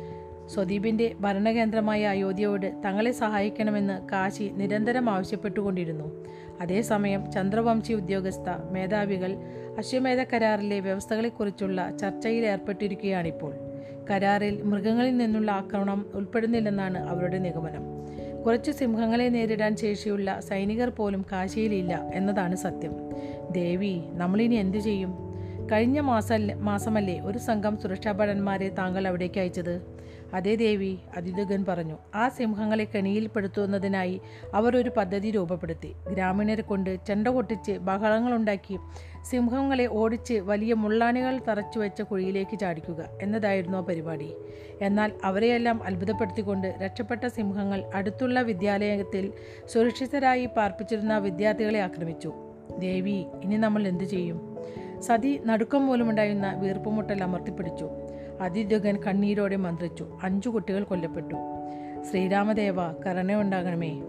സ്വദീപിന്റെ 0.47 1.15
ഭരണകേന്ദ്രമായ 1.21 2.07
അയോധ്യയോട് 2.07 2.83
തങ്ങളെ 2.85 3.13
സഹായിക്കണമെന്ന് 3.13 4.09
കാശി 4.09 4.51
നിരന്തരം 4.55 5.11
ആവശ്യപ്പെട്ടുകൊണ്ടിരുന്നു. 5.11 6.27
അതേസമയം 6.61 7.33
ചന്ദ്രവംശി 7.33 7.93
ഉദ്യോഗസ്ഥ 7.93 8.71
മേധാവികൾ 8.71 9.37
അശ്വമേധ 9.79 10.23
കരാറിലെ 10.23 10.81
വ്യവസ്ഥകളെക്കുറിച്ചുള്ള 10.81 11.93
ചർച്ചയിൽ 12.01 12.47
ഏർപ്പെട്ടിരിക്കുകയാണിപ്പോൾ. 12.47 13.55
കരാറിൽ 14.11 14.63
മൃഗങ്ങളിൽ 14.63 15.17
നിന്നുള്ള 15.17 15.51
ആക്രമണം 15.51 16.07
ഉൾപ്പെടുന്നില്ലെന്നാണ് 16.15 16.99
അവരുടെ 16.99 17.39
നിഗമനം. 17.39 18.01
കുറച്ച് 18.47 18.71
സിംഹങ്ങളെ 18.71 19.29
നേരിടാൻ 19.29 19.77
ശേഷിയുള്ള 19.77 20.41
സൈനികർ 20.41 20.89
പോലും 20.89 21.27
കാശിയിലില്ല 21.33 22.11
എന്നതാണ് 22.15 22.57
സത്യം. 22.57 22.95
ദേവി 23.53 24.01
നമ്മളിനി 24.13 24.55
എന്തു 24.55 24.79
ചെയ്യും? 24.79 25.31
കഴിഞ്ഞ 25.73 26.01
മാസ 26.01 26.29
മാസമല്ലേ 26.57 27.21
ഒരു 27.21 27.39
സംഘം 27.39 27.79
സുരക്ഷാഭടന്മാരെ 27.79 28.69
താങ്കൾ 28.69 29.09
അവിടേക്ക് 29.09 29.41
അയച്ചത്? 29.41 30.00
അതേ 30.35 30.55
ദേവി 30.55 30.99
അതിഥകൻ 31.17 31.65
പറഞ്ഞു 31.69 31.99
ആ 32.15 32.29
സിംഹങ്ങളെ 32.29 32.85
കെണിയിൽപ്പെടുത്തുന്നതിനായി 32.85 34.21
അവർ 34.55 34.77
ഒരു 34.77 34.91
പദ്ധതി 34.97 35.31
രൂപപ്പെടുത്തി. 35.31 35.93
ഗ്രാമീണരെ 36.11 36.63
കൊണ്ട് 36.63 37.07
ചെണ്ട 37.07 37.29
കൊട്ടിച്ച് 37.29 37.73
ബഹളങ്ങളുണ്ടാക്കി 37.73 38.79
സിംഹങ്ങളെ 39.25 39.87
ഓടിച്ച് 39.87 40.35
വലിയ 40.35 40.75
മുള്ളാനികൾ 40.75 41.41
തറച്ചു 41.49 41.79
വെച്ച 41.79 42.03
കുഴിയിലേക്ക് 42.03 42.59
ചാടിക്കുക 42.59 43.09
എന്നതായിരുന്നു 43.23 43.79
ആ 43.79 43.81
പരിപാടി. 43.81 44.35
എന്നാൽ 44.81 45.13
അവരെയെല്ലാം 45.25 45.85
അത്ഭുതപ്പെടുത്തിക്കൊണ്ട് 45.85 46.75
രക്ഷപ്പെട്ട 46.85 47.27
സിംഹങ്ങൾ 47.27 47.85
അടുത്തുള്ള 47.95 48.41
വിദ്യാലയത്തിൽ 48.41 49.33
സുരക്ഷിതരായി 49.67 50.47
പാർപ്പിച്ചിരുന്ന 50.47 51.19
വിദ്യാർത്ഥികളെ 51.19 51.81
ആക്രമിച്ചു. 51.81 52.33
ദേവി 52.79 53.25
ഇനി 53.45 53.57
നമ്മൾ 53.57 53.89
എന്തു 53.89 54.05
ചെയ്യും? 54.05 54.57
സതി 55.01 55.41
നടുക്കം 55.47 55.87
മൂലമുണ്ടായിരുന്ന 55.87 56.53
വീർപ്പുമുട്ടൽ 56.57 57.23
അമർത്തിപ്പിടിച്ചു. 57.23 57.91
അതിദ്യുഗൻ 58.41 58.97
കണ്ണീരോടെ 58.97 59.57
മന്ത്രിച്ചു. 59.57 60.19
അഞ്ചു 60.23 60.49
കുട്ടികൾ 60.49 60.85
കൊല്ലപ്പെട്ടു. 60.85 61.35
ശ്രീരാമദേവ 62.11 62.93
കരുണയുണ്ടാകണമേ 62.93 64.03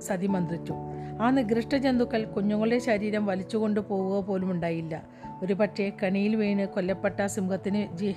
സതി 0.00 0.26
മന്ത്രിച്ചു. 0.26 0.74
ആ 1.20 1.30
നികൃഷ്ട 1.30 1.74
ജന്തുക്കൾ 1.74 2.24
കുഞ്ഞുങ്ങളുടെ 2.24 2.78
ശരീരം 2.78 3.26
വലിച്ചുകൊണ്ട് 3.26 3.80
പോവുക 3.80 4.22
പോലും 4.22 4.50
ഉണ്ടായില്ല 4.50 5.02
ഒരു 5.42 5.54
പക്ഷേ 5.54 5.92
കണിയിൽ 6.02 6.36
വീണ് 6.36 6.66
കൊല്ലപ്പെട്ട 6.66 7.26
സിംഹത്തിന് 7.26 7.96
ജീ 7.96 8.12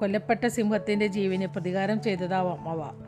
കൊല്ലപ്പെട്ട 0.00 0.46
സിംഹത്തിന്റെ 0.46 1.06
ജീവന് 1.06 1.46
പ്രതികാരം 1.46 2.02
ചെയ്തതാവാം 2.02 2.68
അവ. 2.68 3.04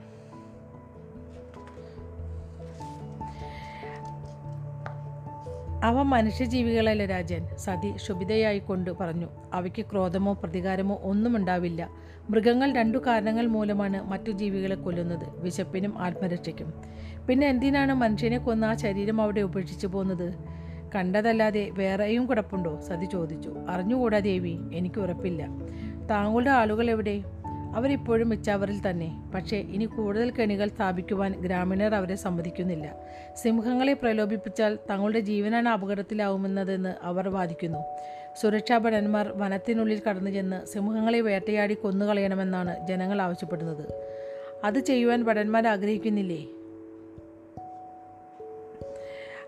അവ 5.85 6.03
മനുഷ്യജീവികളല്ല 6.03 7.05
രാജൻ? 7.05 7.47
സതി 7.57 7.93
ക്ഷുഭിതയായിക്കൊണ്ട് 7.93 8.91
പറഞ്ഞു. 8.91 9.29
അവയ്ക്ക് 9.53 9.87
ക്രോധമോ 9.87 10.33
പ്രതികാരമോ 10.33 11.01
ഒന്നും 11.03 11.37
ഉണ്ടാവില്ല 11.37 11.89
മൃഗങ്ങൾ 12.31 12.73
രണ്ടു 12.73 12.99
കാരണങ്ങൾ 12.99 13.47
മൂലമാണ് 13.47 14.09
മറ്റു 14.09 14.31
ജീവികളെ 14.31 14.75
കൊല്ലുന്നത്. 14.75 15.41
വിശപ്പിനും 15.41 15.99
ആത്മരക്ഷയ്ക്കും. 15.99 16.75
പിന്നെ 17.29 17.47
എന്തിനാണ് 17.47 17.95
മനുഷ്യനെ 17.95 18.39
കൊന്ന 18.39 18.65
ആ 18.65 18.75
ശരീരം 18.75 19.21
അവിടെ 19.21 19.41
ഉപേക്ഷിച്ചു 19.41 19.87
പോകുന്നത്? 19.87 20.35
കണ്ടതല്ലാതെ 20.95 21.71
വേറെയും 21.73 22.27
കുഴപ്പമുണ്ടോ 22.27 22.81
സതി 22.81 23.05
ചോദിച്ചു. 23.05 23.55
അറിഞ്ഞുകൂടാ 23.69 24.19
ദേവി 24.19 24.59
എനിക്ക് 24.75 25.01
ഉറപ്പില്ല. 25.01 25.49
താങ്കളുടെ 26.11 26.51
ആളുകൾ 26.51 26.91
എവിടെ? 26.91 27.23
അവരിപ്പോഴും 27.75 28.29
മിച്ചാവറിൽ 28.29 28.91
തന്നെ. 28.91 29.31
പക്ഷേ 29.35 29.57
ഇനി 29.57 29.85
കൂടുതൽ 29.85 30.31
കെണികൾ 30.31 30.69
സ്ഥാപിക്കുവാൻ 30.69 31.33
ഗ്രാമീണർ 31.41 31.95
അവരെ 31.95 32.15
സമ്മതിക്കുന്നില്ല. 32.15 32.95
സിംഹങ്ങളെ 33.43 33.93
പ്രലോഭിപ്പിച്ചാൽ 33.93 34.79
തങ്ങളുടെ 34.91 35.21
ജീവനാണ് 35.21 35.69
അപകടത്തിലാവുമെന്നതെന്ന് 35.69 36.95
അവർ 37.03 37.29
വാദിക്കുന്നു. 37.29 37.79
സുരക്ഷാ 38.41 38.79
ഭടന്മാർ 38.79 39.33
വനത്തിനുള്ളിൽ 39.37 40.03
കടന്നു 40.09 40.31
ചെന്ന് 40.31 40.67
സിംഹങ്ങളെ 40.67 41.21
വേട്ടയാടി 41.21 41.75
കൊന്നുകളയണമെന്നാണ് 41.75 42.87
ജനങ്ങൾ 42.87 43.23
ആവശ്യപ്പെടുന്നത്. 43.23 43.87
അത് 44.65 44.79
ചെയ്യുവാൻ 44.79 45.23
ഭടന്മാർ 45.23 45.67
ആഗ്രഹിക്കുന്നില്ലേ? 45.67 46.47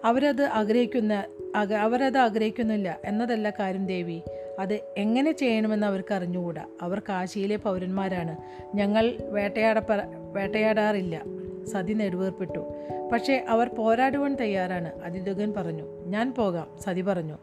അവരത് 0.04 0.42
ആഗ്രഹിക്കുന്ന 0.42 1.24
അവരത് 1.56 2.18
ആഗ്രഹിക്കുന്നില്ല 2.18 2.98
എന്നതല്ല 3.04 3.50
കാര്യം 3.50 3.86
ദേവി. 3.86 4.20
അത് 4.58 4.80
എങ്ങനെ 4.96 5.32
ചെയ്യണമെന്ന് 5.32 5.86
അവർക്ക് 5.86 6.14
അറിഞ്ഞുകൂടാ. 6.14 6.64
അവർ 6.82 6.98
കാശിയിലെ 7.08 7.56
പൗരന്മാരാണ്. 7.56 8.36
ഞങ്ങൾ 8.76 9.14
വേട്ടയാടപ്പ 9.30 9.92
വേട്ടയാടാറില്ല. 10.32 11.22
സതി 11.64 11.92
നെടുവേർപ്പെട്ടു. 11.92 12.72
പക്ഷേ 13.12 13.44
അവർ 13.48 13.68
പോരാടുവാൻ 13.68 14.34
തയ്യാറാണ് 14.34 15.02
അതിദുഗൻ 15.04 15.52
പറഞ്ഞു. 15.56 16.06
ഞാൻ 16.06 16.34
പോകാം 16.34 16.66
സതി 16.80 17.00
പറഞ്ഞു. 17.00 17.38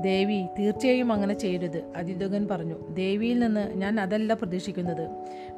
ദേവി 0.00 0.46
തീർച്ചയായും 0.58 1.12
അങ്ങനെ 1.12 1.34
ചെയ്യരുത് 1.34 1.82
അതിദുഗൻ 1.96 2.48
പറഞ്ഞു. 2.48 2.88
ദേവിയിൽ 2.88 3.38
നിന്ന് 3.38 3.74
ഞാൻ 3.74 4.00
അതല്ല 4.00 4.34
പ്രതീക്ഷിക്കുന്നത്. 4.34 5.08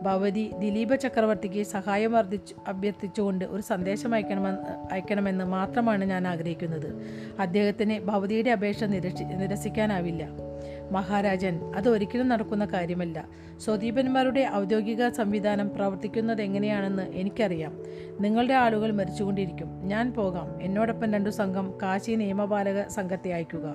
ഭവതി 0.02 0.50
ദിലീപ 0.58 0.94
ചക്രവർത്തിക്ക് 0.94 1.62
സഹായം 1.62 2.12
വർദ്ധിച്ച് 2.12 2.54
അഭ്യർത്ഥിച്ചുകൊണ്ട് 2.68 3.44
ഒരു 3.44 3.62
സന്ദേശം 3.62 4.14
അയക്കണമെന്ന് 4.14 4.94
അയക്കണമെന്ന് 4.94 5.44
മാത്രമാണ് 5.44 6.04
ഞാൻ 6.04 6.28
ആഗ്രഹിക്കുന്നത്. 6.28 7.06
അദ്ദേഹത്തിന് 7.40 8.00
ഭവതിയുടെ 8.00 8.50
അപേക്ഷ 8.50 8.84
നിരക്ഷി 8.84 9.24
നിരസിക്കാനാവില്ല. 9.24 10.47
മഹാരാജൻ 10.92 11.72
അത് 11.76 11.88
ഒരിക്കലും 11.88 12.28
നടക്കുന്ന 12.28 12.64
കാര്യമല്ല. 12.64 13.28
സ്വദീപന്മാരുടെ 13.58 14.48
ഔദ്യോഗിക 14.54 15.08
സംവിധാനം 15.08 15.74
പ്രവർത്തിക്കുന്നത് 15.74 16.42
എങ്ങനെയാണെന്ന് 16.42 17.02
എനിക്കറിയാം. 17.02 17.78
നിങ്ങളുടെ 18.20 18.54
ആളുകൾ 18.54 18.92
മരിച്ചുകൊണ്ടിരിക്കും. 18.92 19.88
ഞാൻ 19.88 20.12
പോകാം. 20.12 20.62
എന്നോടൊപ്പം 20.62 21.12
രണ്ടു 21.12 21.30
സംഘം 21.30 21.74
കാശി 21.82 22.12
നിയമപാലക 22.12 22.88
സംഘത്തെ 22.88 23.32
അയക്കുക. 23.32 23.74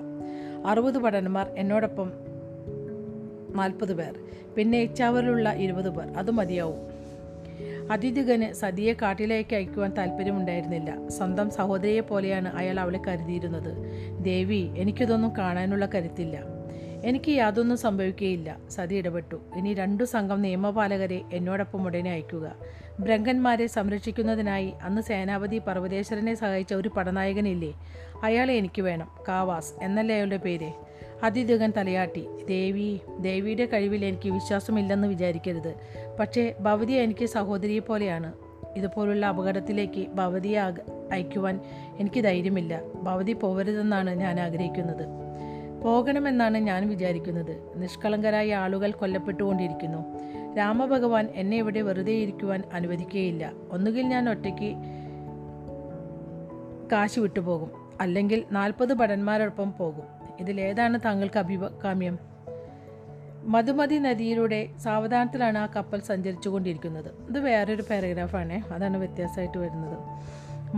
അറുപത് 0.66 0.98
ഭടന്മാർ 0.98 1.50
എന്നോടൊപ്പം 1.56 2.12
നാൽപ്പത് 3.54 3.94
പേർ. 3.94 4.14
പിന്നെ 4.56 4.78
ഇച്ചാവറിലുള്ള 4.78 5.52
ഇരുപത് 5.52 5.90
പേർ. 5.90 6.06
അത് 6.16 6.30
മതിയാവും. 6.30 7.04
അതിഥികന് 7.92 8.52
സതിയെ 8.52 8.92
കാട്ടിലേക്ക് 8.92 9.54
അയക്കുവാൻ 9.54 9.92
താല്പര്യമുണ്ടായിരുന്നില്ല 9.98 11.08
സ്വന്തം 11.08 11.50
സഹോദരിയെ 11.50 12.00
പോലെയാണ് 12.00 12.48
അയാൾ 12.48 12.80
അവളെ 12.80 13.00
കരുതിയിരുന്നത്. 13.08 13.74
ദേവി 14.24 14.70
എനിക്കിതൊന്നും 14.76 15.36
കാണാനുള്ള 15.38 15.88
കരുത്തില്ല. 15.94 16.53
എനിക്ക് 17.04 17.30
യാതൊന്നും 17.30 17.78
സംഭവിക്കുകയില്ല. 17.78 18.56
സതി 18.70 18.94
ഇടപെട്ടു. 18.94 19.40
ഇനി 19.56 19.74
രണ്ടു 19.74 20.04
സംഘം 20.04 20.42
നിയമപാലകരെ 20.42 21.22
എന്നോടൊപ്പം 21.32 21.86
ഉടനെ 21.86 22.10
അയക്കുക. 22.10 22.54
ബ്രങ്കന്മാരെ 23.00 23.66
സംരക്ഷിക്കുന്നതിനായി 23.66 24.72
അന്ന് 24.82 25.02
സേനാപതി 25.02 25.58
പർവതേശ്വരനെ 25.58 26.34
സഹായിച്ച 26.34 26.74
ഒരു 26.74 26.88
പടനായകനില്ലേ? 26.88 27.74
അയാളെ 28.22 28.54
എനിക്ക് 28.54 28.82
വേണം. 28.82 29.10
കാവാസ്. 29.28 29.84
എന്നല്ലേ 29.84 30.14
അയാളുടെ 30.14 30.36
പേര്? 30.36 30.72
അതിഥികൻ 31.22 31.72
തലയാട്ടി. 31.76 32.26
ദേവി 32.48 33.00
ദേവിയുടെ 33.18 33.66
കഴിവിൽ 33.66 34.04
എനിക്ക് 34.04 34.28
വിശ്വാസമില്ലെന്ന് 34.28 35.08
വിചാരിക്കരുത്. 35.08 35.74
പക്ഷേ 36.20 36.54
ഭവതി 36.60 36.92
എനിക്ക് 36.92 37.26
സഹോദരിയെ 37.26 37.78
പോലെയാണ്. 37.78 38.32
ഇതുപോലുള്ള 38.76 39.26
അപകടത്തിലേക്ക് 39.26 40.06
ഭവതിയെ 40.08 40.60
അയക്കുവാൻ 41.12 41.60
എനിക്ക് 42.00 42.20
ധൈര്യമില്ല. 42.20 42.80
ഭവതി 43.02 43.32
പോവരുതെന്നാണ് 43.32 44.10
ഞാൻ 44.10 44.40
ആഗ്രഹിക്കുന്നത്. 44.40 45.23
പോകണമെന്നാണ് 45.84 46.58
ഞാൻ 46.58 46.88
വിചാരിക്കുന്നത്. 46.88 47.72
നിഷ്കളങ്കരായ 47.76 48.54
ആളുകൾ 48.54 48.90
കൊല്ലപ്പെട്ടുകൊണ്ടിരിക്കുന്നു. 48.90 49.98
രാമഭഗവാൻ 50.56 51.28
എന്നെ 51.34 51.56
ഇവിടെ 51.56 51.80
വെറുതെ 51.80 52.12
ഇരിക്കുവാൻ 52.12 52.62
അനുവദിക്കുകയില്ല. 52.72 53.52
ഒന്നുകിൽ 53.70 54.02
ഞാൻ 54.02 54.30
ഒറ്റയ്ക്ക് 54.30 54.74
കാശ് 56.92 57.18
വിട്ടുപോകും. 57.18 57.70
അല്ലെങ്കിൽ 58.00 58.44
നാൽപ്പത് 58.52 58.92
ഭടന്മാരോടൊപ്പം 58.92 59.72
പോകും. 59.72 60.02
ഇതിലേതാണ് 60.40 60.98
താങ്കൾക്ക് 61.04 61.38
അഭികാമ്യം? 61.38 62.18
മധുമതി 63.46 63.96
നദിയിലൂടെ 63.96 64.68
സാവധാനത്തിലാണ് 64.78 65.58
ആ 65.58 65.66
കപ്പൽ 65.66 66.00
സഞ്ചരിച്ചു 66.00 66.48
കൊണ്ടിരിക്കുന്നത് 66.48 67.08
ഇത് 67.28 67.38
വേറൊരു 67.38 67.82
പാരഗ്രാഫാണ് 67.82 68.72
അതാണ് 68.72 68.96
വ്യത്യാസമായിട്ട് 68.96 69.58
വരുന്നത്. 69.58 69.98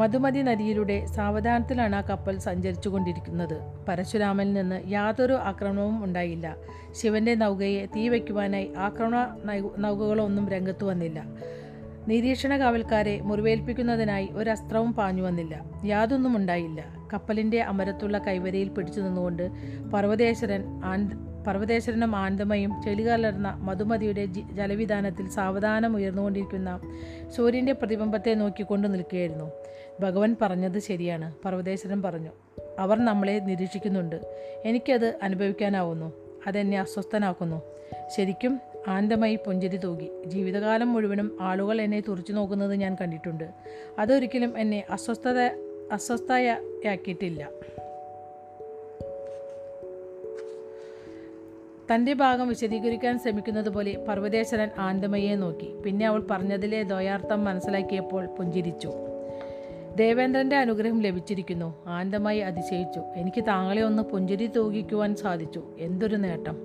മധുമതി 0.01 0.41
നദിയിലൂടെ 0.43 0.97
സാവധാനത്തിലാണ് 1.07 1.97
ആ 1.97 2.01
കപ്പൽ 2.01 2.39
സഞ്ചരിച്ചു 2.39 2.89
കൊണ്ടിരിക്കുന്നത് 2.89 3.55
പരശുരാമനിൽ 3.89 4.53
നിന്ന് 4.53 4.79
യാതൊരു 4.89 5.37
ആക്രമണവും 5.51 6.05
ഉണ്ടായില്ല. 6.05 6.57
ശിവന്റെ 6.93 7.35
നൗകയെ 7.35 7.87
തീ 7.87 8.09
വയ്ക്കുവാനായി 8.09 8.69
ആക്രമണ 8.79 9.17
നൗകകളൊന്നും 9.79 10.49
രംഗത്ത് 10.49 10.85
വന്നില്ല. 10.85 11.21
നിരീക്ഷണ 12.09 12.59
കാവൽക്കാരെ 12.59 13.21
മുറിവേൽപ്പിക്കുന്നതിനായി 13.21 14.27
അസ്ത്രവും 14.51 14.93
പാഞ്ഞു 14.93 15.23
വന്നില്ല. 15.23 15.55
യാതൊന്നും 15.85 16.37
ഉണ്ടായില്ല. 16.37 16.83
കപ്പലിന്റെ 17.13 17.61
അമരത്തുള്ള 17.63 18.19
കൈവരയിൽ 18.19 18.69
പിടിച്ചു 18.69 19.01
നിന്നുകൊണ്ട് 19.01 19.45
പർവതേശ്വരൻ 19.95 20.63
ആന്ത് 20.85 21.15
പർവതേശ്വരനും 21.47 22.17
ആനന്ദമയും 22.17 22.83
ചെളികലർന്ന 22.83 23.49
മധുമതിയുടെ 23.59 24.25
ജലവിധാനത്തിൽ 24.27 25.27
സാവധാനം 25.29 25.97
ഉയർന്നുകൊണ്ടിരിക്കുന്ന 25.97 26.71
സൂര്യന്റെ 27.37 27.73
പ്രതിബിംബത്തെ 27.73 28.35
നോക്കിക്കൊണ്ട് 28.35 28.95
നിൽക്കുകയായിരുന്നു. 28.95 29.49
ഭഗവാൻ 30.01 30.37
പറഞ്ഞത് 30.43 30.79
ശരിയാണ്. 30.79 31.35
പർവതേശ്വരൻ 31.45 32.03
പറഞ്ഞു 32.03 32.31
അവർ 32.79 32.99
നമ്മളെ 32.99 33.39
നിരീക്ഷിക്കുന്നുണ്ട്. 33.39 34.17
എനിക്കത് 34.65 35.15
അനുഭവിക്കാനാവുന്നു. 35.23 36.13
അതെന്നെ 36.47 36.81
അസ്വസ്ഥനാക്കുന്നു. 36.81 37.63
ശരിക്കും 38.17 38.61
ആനന്ദമായി 38.89 39.39
പുഞ്ചിരി 39.47 39.77
തൂകി. 39.77 40.11
ജീവിതകാലം 40.27 40.93
മുഴുവനും 40.93 41.39
ആളുകൾ 41.41 41.81
എന്നെ 41.81 42.01
തുറച്ചു 42.01 42.33
നോക്കുന്നത് 42.33 42.75
ഞാൻ 42.75 42.97
കണ്ടിട്ടുണ്ട്. 43.01 43.45
അതൊരിക്കലും 43.99 44.59
എന്നെ 44.59 44.85
അസ്വസ്ഥത 44.91 45.41
അസ്വസ്ഥയാക്കിയിട്ടില്ല. 45.93 47.49
തന്റെ 51.95 52.13
ഭാഗം 52.13 52.49
വിശദീകരിക്കാൻ 52.49 53.19
ശ്രമിക്കുന്നത് 53.19 53.69
പോലെ 53.69 54.05
പർവതേശ്വരൻ 54.09 54.71
ആനന്ദമയെ 54.79 55.35
നോക്കി. 55.35 55.75
പിന്നെ 55.85 56.07
അവൾ 56.07 56.27
പറഞ്ഞതിലെ 56.31 56.83
ദ്വയാർത്ഥം 56.83 57.45
മനസ്സിലാക്കിയപ്പോൾ 57.45 58.27
പുഞ്ചിരിച്ചു. 58.27 58.93
ദേവേന്ദ്രന്റെ 59.97 60.57
അനുഗ്രഹം 60.57 61.01
ലഭിച്ചിരിക്കുന്നു. 61.01 61.85
ആനന്ദമായി 61.87 62.39
അതിശയിച്ചു. 62.39 63.01
എനിക്ക് 63.17 63.45
താങ്കളെ 63.49 63.83
ഒന്ന് 63.83 64.03
പുഞ്ചിരി 64.03 64.47
തൂകിക്കുവാൻ 64.47 65.17
സാധിച്ചു. 65.17 65.63
എന്തൊരു 65.79 66.17
നേട്ടം. 66.17 66.57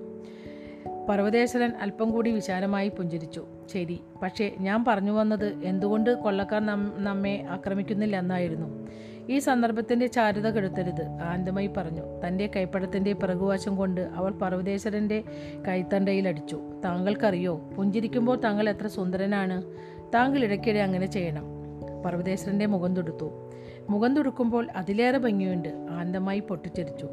പർവതേശ്വരൻ 1.08 1.72
അല്പം 1.80 2.10
കൂടി 2.10 2.30
വിശാലമായി 2.30 2.88
പുഞ്ചിരിച്ചു. 2.88 3.46
ശരി 3.72 4.00
പക്ഷേ 4.22 4.56
ഞാൻ 4.60 4.84
പറഞ്ഞു 4.84 5.12
വന്നത് 5.12 5.46
എന്തുകൊണ്ട് 5.64 6.14
കൊള്ളക്കാർ 6.14 6.66
നമ്മെ 7.04 7.46
ആക്രമിക്കുന്നില്ല 7.50 8.18
എന്നായിരുന്നു 8.18 8.88
ഈ 9.28 9.38
സന്ദർഭത്തിന്റെ 9.38 10.06
ചാരുത 10.06 10.50
കെടുത്തരുത് 10.50 11.04
ആനന്ദമായി 11.22 11.70
പറഞ്ഞു. 11.76 12.26
തന്റെ 12.26 12.50
കൈപ്പടത്തിന്റെ 12.56 13.12
പിറകുവശം 13.12 13.76
കൊണ്ട് 13.76 14.00
അവൾ 14.00 14.30
പർവതേശ്വരന്റെ 14.30 15.24
കൈത്തണ്ടയിലടിച്ചു. 15.68 16.60
താങ്കൾക്കറിയോ 16.84 17.56
പുഞ്ചിരിക്കുമ്പോൾ 17.76 18.40
താങ്കൾ 18.40 18.68
എത്ര 18.68 18.86
സുന്ദരനാണ്. 18.86 19.62
താങ്കൾ 20.14 20.44
ഇടയ്ക്കിടെ 20.44 20.78
അങ്ങനെ 20.78 21.06
ചെയ്യണം. 21.06 21.61
പർവതേശ്വരന്റെ 22.04 22.66
മുഖം 22.66 22.94
തുടുത്തു. 22.94 23.50
മുഖം 23.90 24.16
തുടുക്കുമ്പോൾ 24.16 24.68
അതിലേറെ 24.76 25.18
ഭംഗിയുണ്ട്. 25.18 25.86
ആനന്ദമായി 25.90 26.40
പൊട്ടിച്ചിരിച്ചു 26.40 27.06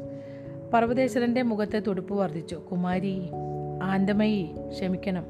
പർവതേശ്വരന്റെ 0.74 1.42
മുഖത്തെ 1.42 1.78
തുടുപ്പ് 1.78 2.14
വർദ്ധിച്ചു. 2.14 2.54
കുമാരി 2.54 3.30
ആനന്ദമയി 3.82 4.54
ക്ഷമിക്കണം. 4.68 5.26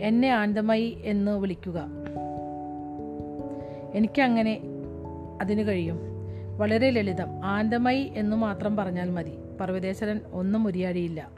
എന്നെ 0.00 0.28
ആനന്ദമയി 0.28 0.98
എന്ന് 1.04 1.38
വിളിക്കുക. 1.38 1.84
എനിക്കങ്ങനെ 3.94 4.60
അതിന് 5.40 5.68
കഴിയും. 5.68 6.00
വളരെ 6.58 6.90
ലളിതം. 6.90 7.44
ആനന്ദമയി 7.44 8.12
എന്ന് 8.16 8.36
മാത്രം 8.36 8.76
പറഞ്ഞാൽ 8.76 9.10
മതി. 9.10 9.32
പർവതേശ്വരൻ 9.60 10.20
ഒന്നും 10.32 10.66
ഉരിയാടിയില്ല. 10.66 11.30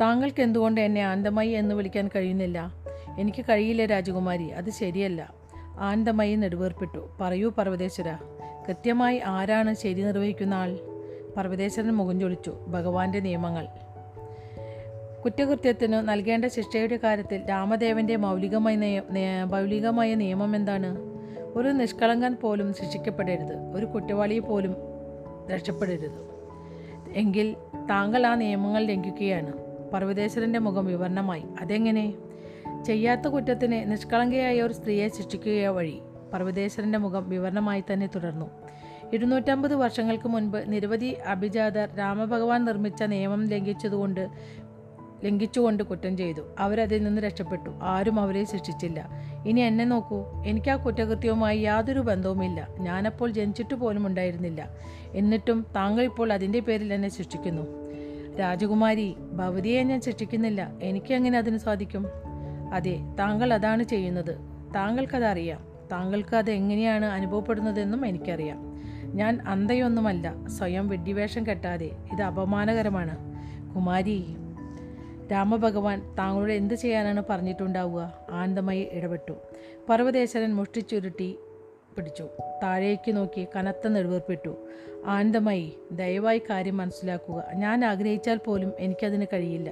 താങ്കൾക്ക് 0.00 0.42
എന്തുകൊണ്ട് 0.42 0.80
എന്നെ 0.80 1.00
ആനന്ദമയി 1.00 1.48
എന്ന് 1.48 1.74
വിളിക്കാൻ 1.74 2.10
കഴിയുന്നില്ല? 2.16 2.81
എനിക്ക് 3.18 3.44
കഴിയില്ല 3.48 3.86
രാജകുമാരി 3.86 4.48
അത് 4.48 4.70
ശരിയല്ല. 4.70 5.34
ആനന്ദമായി 5.78 6.36
നെടുവേർപ്പെട്ടു. 6.36 7.08
പറയൂ 7.20 7.50
പർവതേശ്വര 7.50 8.12
കൃത്യമായി 8.68 9.20
ആരാണ് 9.26 9.74
ശരി 9.74 10.02
നിർവഹിക്കുന്ന 10.02 10.54
ആൾ? 10.54 10.78
പർവതേശ്വരൻ 11.36 11.90
മുഖം 11.90 12.20
ചൊളിച്ചു. 12.20 12.50
ഭഗവാന്റെ 12.68 13.20
നിയമങ്ങൾ. 13.20 13.68
കുറ്റകൃത്യത്തിന് 15.24 15.94
നൽകേണ്ട 15.94 16.44
ശിക്ഷയുടെ 16.44 16.96
കാര്യത്തിൽ 16.96 17.48
രാമദേവന്റെ 17.50 18.16
മൗലികമായ 18.16 19.02
മൗലികമായ 19.44 20.14
നിയമം 20.14 20.56
എന്താണ്? 20.56 20.96
ഒരു 21.54 21.68
നിഷ്കളങ്കൻ 21.68 22.36
പോലും 22.36 22.74
ശിക്ഷിക്കപ്പെടരുത്. 22.74 23.56
ഒരു 23.76 23.86
കുറ്റവാളിയെ 23.86 24.38
പോലും 24.38 24.76
രക്ഷപ്പെടരുത്. 25.54 26.32
എങ്കിൽ 27.14 27.56
താങ്കൾ 27.90 28.26
ആ 28.26 28.34
നിയമങ്ങൾ 28.34 28.84
ലംഘിക്കുകയാണ്. 28.84 29.52
പർവതേശ്വരന്റെ 29.92 30.58
മുഖം 30.58 30.86
വിവരണമായി. 30.86 31.44
അതെങ്ങനെ? 31.60 32.14
ചെയ്യാത്ത 32.86 33.28
കുറ്റത്തിന് 33.28 33.92
നിഷ്കളങ്കയായ 33.92 34.62
ഒരു 34.62 34.72
സ്ത്രീയെ 34.72 35.08
ശിക്ഷിക്കുക 35.08 35.66
വഴി 35.66 36.00
പർവതേശ്വരന്റെ 36.32 36.98
മുഖം 36.98 37.28
വിവരണമായി 37.28 37.84
തന്നെ 37.92 38.06
തുടർന്നു. 38.06 38.50
ഇരുന്നൂറ്റമ്പത് 39.12 39.74
വർഷങ്ങൾക്ക് 39.74 40.28
മുൻപ് 40.28 40.64
നിരവധി 40.66 41.06
അഭിജാതർ 41.06 41.88
രാമഭഗവാൻ 41.98 42.64
നിർമ്മിച്ച 42.64 43.02
നിയമം 43.02 43.48
ലംഘിച്ചതുകൊണ്ട് 43.48 44.28
ലംഘിച്ചുകൊണ്ട് 45.24 45.82
കുറ്റം 45.82 46.16
ചെയ്തു. 46.16 46.40
അവരതിൽ 46.58 47.04
നിന്ന് 47.04 47.22
രക്ഷപ്പെട്ടു. 47.22 47.70
ആരും 47.82 48.20
അവരെ 48.20 48.44
ശിക്ഷിച്ചില്ല. 48.44 49.08
ഇനി 49.46 49.60
എന്നെ 49.60 49.84
നോക്കൂ. 49.84 50.24
എനിക്ക് 50.46 50.70
ആ 50.70 50.76
കുറ്റകൃത്യവുമായി 50.76 51.58
യാതൊരു 51.58 52.00
ബന്ധവുമില്ല. 52.00 52.68
ഞാനപ്പോൾ 52.78 53.30
ജനിച്ചിട്ട് 53.30 53.74
പോലും 53.74 54.06
ഉണ്ടായിരുന്നില്ല. 54.06 54.68
എന്നിട്ടും 55.14 55.66
താങ്കൾ 55.76 56.02
ഇപ്പോൾ 56.02 56.32
അതിന്റെ 56.32 56.60
പേരിൽ 56.60 56.94
എന്നെ 56.94 57.08
ശിക്ഷിക്കുന്നു. 57.08 57.62
രാജകുമാരി 58.36 59.16
ഭവതിയെ 59.32 59.82
ഞാൻ 59.82 60.00
ശിക്ഷിക്കുന്നില്ല. 60.00 60.72
എനിക്ക് 60.82 61.14
എങ്ങനെ 61.14 61.38
അതിന് 61.38 61.58
സാധിക്കും? 61.58 62.31
അതെ 62.72 62.98
താങ്കൾ 63.18 63.54
അതാണ് 63.54 63.82
ചെയ്യുന്നത്. 63.82 64.38
താങ്കൾക്കത് 64.74 65.24
അറിയാം 65.24 65.72
താങ്കൾക്ക് 65.92 66.36
അത് 66.36 66.50
എങ്ങനെയാണ് 66.50 67.04
അനുഭവപ്പെടുന്നതെന്നും 67.04 68.06
എനിക്കറിയാം. 68.06 68.82
ഞാൻ 69.04 69.40
അന്തയൊന്നുമല്ല 69.46 70.46
സ്വയം 70.46 70.88
വെഡ്ഡിവേഷം 70.88 71.46
കെട്ടാതെ. 71.46 71.90
ഇത് 72.12 72.22
അപമാനകരമാണ്. 72.22 73.16
കുമാരി 73.74 74.36
രാമഭഗവാൻ 75.32 76.14
താങ്കളോട് 76.18 76.52
എന്ത് 76.52 76.74
ചെയ്യാനാണ് 76.74 77.22
പറഞ്ഞിട്ടുണ്ടാവുക? 77.30 78.12
ആനന്ദമായി 78.30 78.88
ഇടപെട്ടു. 78.92 79.32
പർവതേശ്വരൻ 79.88 80.54
മുഷ്ടിച്ചുരുട്ടി 80.54 81.38
പിടിച്ചു. 81.96 82.28
താഴേക്ക് 82.62 83.16
നോക്കി 83.16 83.46
കനത്ത 83.56 83.88
നെടുവേർപ്പെട്ടു. 83.88 84.68
ആനന്ദമായി 85.06 85.72
ദയവായി 85.92 86.42
കാര്യം 86.50 86.76
മനസ്സിലാക്കുക. 86.76 87.44
ഞാൻ 87.54 87.84
ആഗ്രഹിച്ചാൽ 87.84 88.36
പോലും 88.36 88.72
എനിക്കതിന് 88.78 89.26
കഴിയില്ല. 89.32 89.70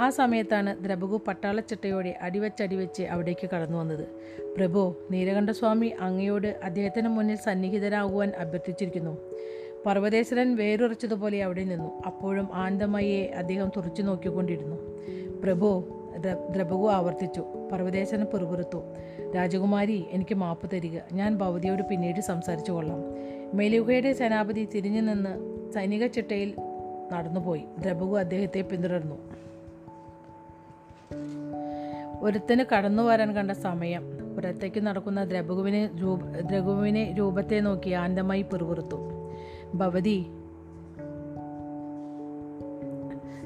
ആ 0.00 0.10
സമയത്താണ് 0.10 0.84
ദ്രബകു 0.84 1.22
പട്ടാളച്ചട്ടയോടെ 1.28 2.18
അടിവച്ചടിവെച്ച് 2.22 3.02
അവിടേക്ക് 3.02 3.50
കടന്നു 3.54 3.78
വന്നത്. 3.78 4.08
പ്രഭു 4.56 4.94
നീലകണ്ഠസ്വാമി 5.10 5.86
അങ്ങയോട് 6.00 6.60
അദ്ദേഹത്തിന് 6.64 7.08
മുന്നിൽ 7.08 7.36
സന്നിഹിതരാകുവാൻ 7.36 8.32
അഭ്യർത്ഥിച്ചിരിക്കുന്നു. 8.38 9.18
പർവതേശ്വരൻ 9.86 10.56
വേരുറച്ചതുപോലെ 10.56 11.44
അവിടെ 11.44 11.64
നിന്നു. 11.64 12.02
അപ്പോഴും 12.06 12.48
ആനന്ദമയെ 12.52 13.26
അദ്ദേഹം 13.26 13.68
തുറച്ചു 13.76 14.02
നോക്കിക്കൊണ്ടിരുന്നു. 14.02 14.76
പ്രഭു 15.42 15.84
ദ്ര- 16.18 16.52
ദ്രബകു 16.52 16.90
ആവർത്തിച്ചു. 16.90 17.44
പർവതേശ്വരൻ 17.72 18.24
പിറുപിറുത്തു 18.24 18.82
രാജകുമാരി 19.36 20.06
എനിക്ക് 20.10 20.34
മാപ്പ് 20.34 20.70
തരിക. 20.72 20.98
ഞാൻ 21.12 21.36
ഭവതിയോട് 21.36 21.82
പിന്നീട് 21.82 22.20
സംസാരിച്ചു 22.20 22.72
കൊള്ളാം. 22.72 23.04
മെലുകയുടെ 23.56 24.12
സേനാപതി 24.12 24.68
തിരിഞ്ഞു 24.74 25.00
നിന്ന് 25.00 25.50
സൈനിക 25.72 26.06
ചിട്ടയിൽ 26.06 26.54
നടന്നുപോയി. 27.12 27.64
ദ്രബകു 27.78 28.18
അദ്ദേഹത്തെ 28.18 28.60
പിന്തുടർന്നു. 28.60 29.29
ഒരുത്തന് 32.20 32.64
കടന്നു 32.72 33.02
വരാൻ 33.02 33.34
കണ്ട 33.34 33.50
സമയം. 33.50 34.02
പുറത്തേക്ക് 34.34 34.80
നടക്കുന്ന 34.80 35.24
ദ്രഘുവിനെ 35.24 35.90
രൂപ 36.00 36.22
ദ്രഘുവിനെ 36.22 37.14
രൂപത്തെ 37.18 37.60
നോക്കി 37.60 37.90
ആന്തമായി 37.90 38.42
പിറുപിറുത്തു. 38.42 38.96
ഭവതി 39.74 40.26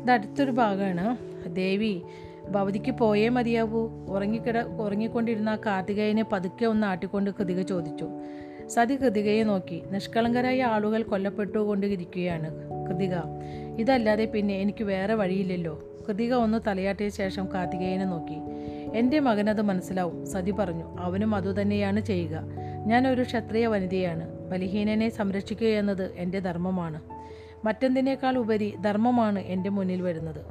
ഇതടുത്തൊരു 0.02 0.50
ഭാഗമാണ്. 0.50 1.16
ദേവി 1.48 2.02
ഭവതിക്ക് 2.50 2.90
പോയേ 2.90 3.28
മതിയാവൂ. 3.28 3.88
ഉറങ്ങിക്കിട 4.08 4.58
ഉറങ്ങിക്കൊണ്ടിരുന്ന 4.58 5.58
കാർത്തികേയനെ 5.66 6.24
പതുക്കെ 6.32 6.66
ഒന്ന് 6.66 6.86
ആട്ടിക്കൊണ്ട് 6.86 7.30
കൃതിക 7.30 7.62
ചോദിച്ചു. 7.62 8.08
സതി 8.66 8.96
കൃതികയെ 8.96 9.42
നോക്കി. 9.42 9.82
നിഷ്കളങ്കരായ 9.90 10.62
ആളുകൾ 10.64 11.02
കൊല്ലപ്പെട്ടുകൊണ്ടിരിക്കുകയാണ്. 11.02 12.50
കൃതിക 12.86 13.14
ഇതല്ലാതെ 13.78 14.24
പിന്നെ 14.24 14.54
എനിക്ക് 14.54 14.84
വേറെ 14.84 15.14
വഴിയില്ലല്ലോ. 15.14 15.80
കൃതിക 16.08 16.34
ഒന്ന് 16.34 16.58
തലയാട്ടിയ 16.66 17.08
ശേഷം 17.08 17.48
കാർത്തികേയനെ 17.54 18.04
നോക്കി. 18.04 18.38
എന്റെ 18.94 19.20
മകനത് 19.20 19.62
മനസ്സിലാവും. 19.62 20.26
സതി 20.26 20.50
പറഞ്ഞു 20.50 20.98
അവനും 20.98 21.34
അതുതന്നെയാണ് 21.34 22.00
ചെയ്യുക. 22.00 22.40
ഞാൻ 22.86 23.08
ഒരു 23.08 23.22
ക്ഷത്രിയ 23.22 23.66
വനിതയാണ്. 23.66 24.30
ബലഹീനനെ 24.50 25.08
സംരക്ഷിക്കുക 25.08 25.66
എന്നത് 25.66 26.12
എന്റെ 26.16 26.38
ധർമ്മമാണ്. 26.38 27.00
മറ്റെന്തിനേക്കാൾ 27.64 28.38
ഉപരി 28.38 28.76
ധർമ്മമാണ് 28.84 29.38
എന്റെ 29.38 29.70
മുന്നിൽ 29.70 30.02
വരുന്നത്. 30.02 30.44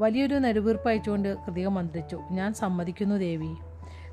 വലിയൊരു 0.00 0.34
നെടുവീർപ്പ് 0.34 0.88
അയച്ചുകൊണ്ട് 0.88 1.34
കൃതിക 1.34 1.66
മന്ത്രിച്ചു 1.66 2.20
ഞാൻ 2.30 2.54
സമ്മതിക്കുന്നു 2.54 3.16
ദേവി. 3.16 3.54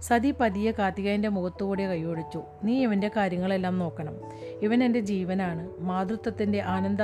സതി 0.01 0.31
പതിയെ 0.31 0.71
കാർത്തികേയന്റെ 0.71 1.29
മുഖത്തുകൂടെ 1.29 1.88
കൈയൊടിച്ചു 1.88 2.41
നീ 2.63 2.83
ഇവന്റെ 2.83 3.12
കാര്യങ്ങളെല്ലാം 3.17 3.79
നോക്കണം. 3.79 4.15
ഇവൻ 4.62 4.83
എന്റെ 4.83 4.99
ജീവനാണ്. 4.99 5.69
മാതൃത്വത്തിന്റെ 5.79 6.62
ആനന്ദ 6.62 7.01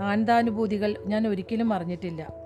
ആനന്ദാനുഭൂതികൾ 0.00 0.94
ഞാൻ 1.06 1.28
ഒരിക്കലും 1.28 1.72
അറിഞ്ഞിട്ടില്ല 1.72 2.41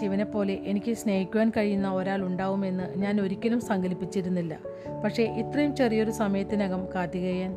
ശിവനെപ്പോലെ 0.00 0.54
എനിക്ക് 0.54 0.92
സ്നേഹിക്കുവാൻ 0.92 1.52
കഴിയുന്ന 1.56 1.92
ഒരാൾ 1.92 2.22
ഉണ്ടാവുമെന്ന് 2.22 2.98
ഞാൻ 2.98 3.20
ഒരിക്കലും 3.20 3.60
സങ്കല്പിച്ചിരുന്നില്ല. 3.60 4.58
പക്ഷേ 5.04 5.22
ഇത്രയും 5.22 5.76
ചെറിയൊരു 5.76 6.10
സമയത്തിനകം 6.10 6.86
കാർത്തികേയൻ 6.94 7.54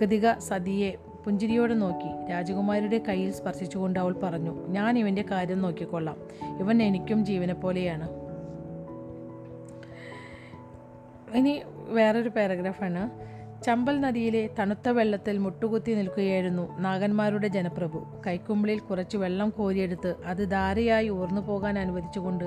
കൃതിക 0.00 0.32
സതിയെ 0.32 0.94
പുഞ്ചിരിയോടെ 1.24 1.74
നോക്കി. 1.74 2.30
രാജകുമാരിയുടെ 2.30 3.00
കയ്യിൽ 3.08 3.32
സ്പർശിച്ചുകൊണ്ട് 3.32 3.98
അവൾ 3.98 4.12
പറഞ്ഞു 4.12 4.68
ഞാൻ 4.68 4.98
ഇവന്റെ 4.98 5.24
കാര്യം 5.30 5.62
നോക്കിക്കൊള്ളാം. 5.62 6.16
ഇവൻ 6.60 6.82
എനിക്കും 6.82 7.24
ജീവനെപ്പോലെയാണ്. 7.24 8.08
ഇനി 11.36 11.62
വേറൊരു 11.88 12.28
പാരഗ്രാഫാണ് 12.28 13.10
ചമ്പൽ 13.66 14.00
നദിയിലെ 14.00 14.50
തണുത്ത 14.58 14.88
വെള്ളത്തിൽ 14.88 15.38
മുട്ടുകുത്തി 15.38 15.92
നിൽക്കുകയായിരുന്നു 15.92 16.78
നാഗന്മാരുടെ 16.78 17.48
ജനപ്രഭു. 17.48 18.22
കൈക്കുമ്പിളിൽ 18.26 18.78
കുറച്ച് 18.78 19.16
വെള്ളം 19.16 19.50
കോരിയെടുത്ത് 19.50 20.14
അത് 20.26 20.50
ധാരയായി 20.50 21.08
ഊർന്നു 21.08 21.40
പോകാൻ 21.40 21.78
അനുവദിച്ചുകൊണ്ട് 21.78 22.44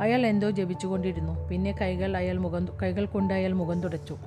അയാൾ 0.00 0.26
എന്തോ 0.26 0.50
ജപിച്ചുകൊണ്ടിരുന്നു. 0.50 1.48
പിന്നെ 1.48 1.72
കൈകൾ 1.80 2.16
അയാൾ 2.16 2.38
മുഖം 2.38 2.68
കൈകൾ 2.82 3.06
കൊണ്ട് 3.06 3.34
അയാൾ 3.34 3.52
മുഖം 3.52 3.80
തുടച്ചു. 3.80 4.18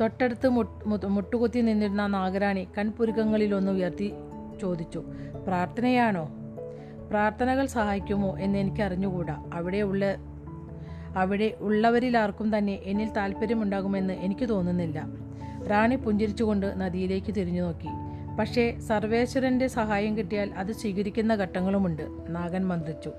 തൊട്ടടുത്ത് 0.00 0.48
മുട്ട് 0.48 0.88
മുട്ട് 0.88 1.06
മുട്ടുകുത്തി 1.06 1.60
നിന്നിരുന്ന 1.60 2.06
നാഗരാണി 2.06 2.68
കൺപുരുക്കങ്ങളിലൊന്ന് 2.78 3.72
ഉയർത്തി 3.72 4.12
ചോദിച്ചു 4.62 4.98
പ്രാർത്ഥനയാണോ? 5.46 6.28
പ്രാർത്ഥനകൾ 7.10 7.66
സഹായിക്കുമോ 7.66 8.38
എന്ന് 8.38 8.58
എനിക്ക് 8.58 8.82
അറിഞ്ഞുകൂടാ 8.82 9.44
അവിടെ 9.52 9.78
ഉള്ള 9.78 10.16
അവിടെ 11.16 11.54
ഉള്ളവരിലാർക്കും 11.60 12.58
തന്നെ 12.58 12.78
എന്നിൽ 12.84 13.12
താല്പര്യമുണ്ടാകുമെന്ന് 13.12 14.14
എനിക്ക് 14.14 14.48
തോന്നുന്നില്ല. 14.48 15.23
റാണി 15.70 15.96
പുഞ്ചിരിച്ചുകൊണ്ട് 15.96 16.80
നദിയിലേക്ക് 16.80 17.34
തിരിഞ്ഞു 17.34 17.62
നോക്കി. 17.62 17.88
പക്ഷേ 18.38 18.78
സർവേശ്വരന്റെ 18.88 19.66
സഹായം 19.66 20.18
കിട്ടിയാൽ 20.18 20.50
അത് 20.50 20.72
സ്വീകരിക്കുന്ന 20.72 21.34
ഘട്ടങ്ങളുമുണ്ട് 21.34 22.02
നാഗൻ 22.28 22.66
മന്ത്രിച്ചു. 22.68 23.12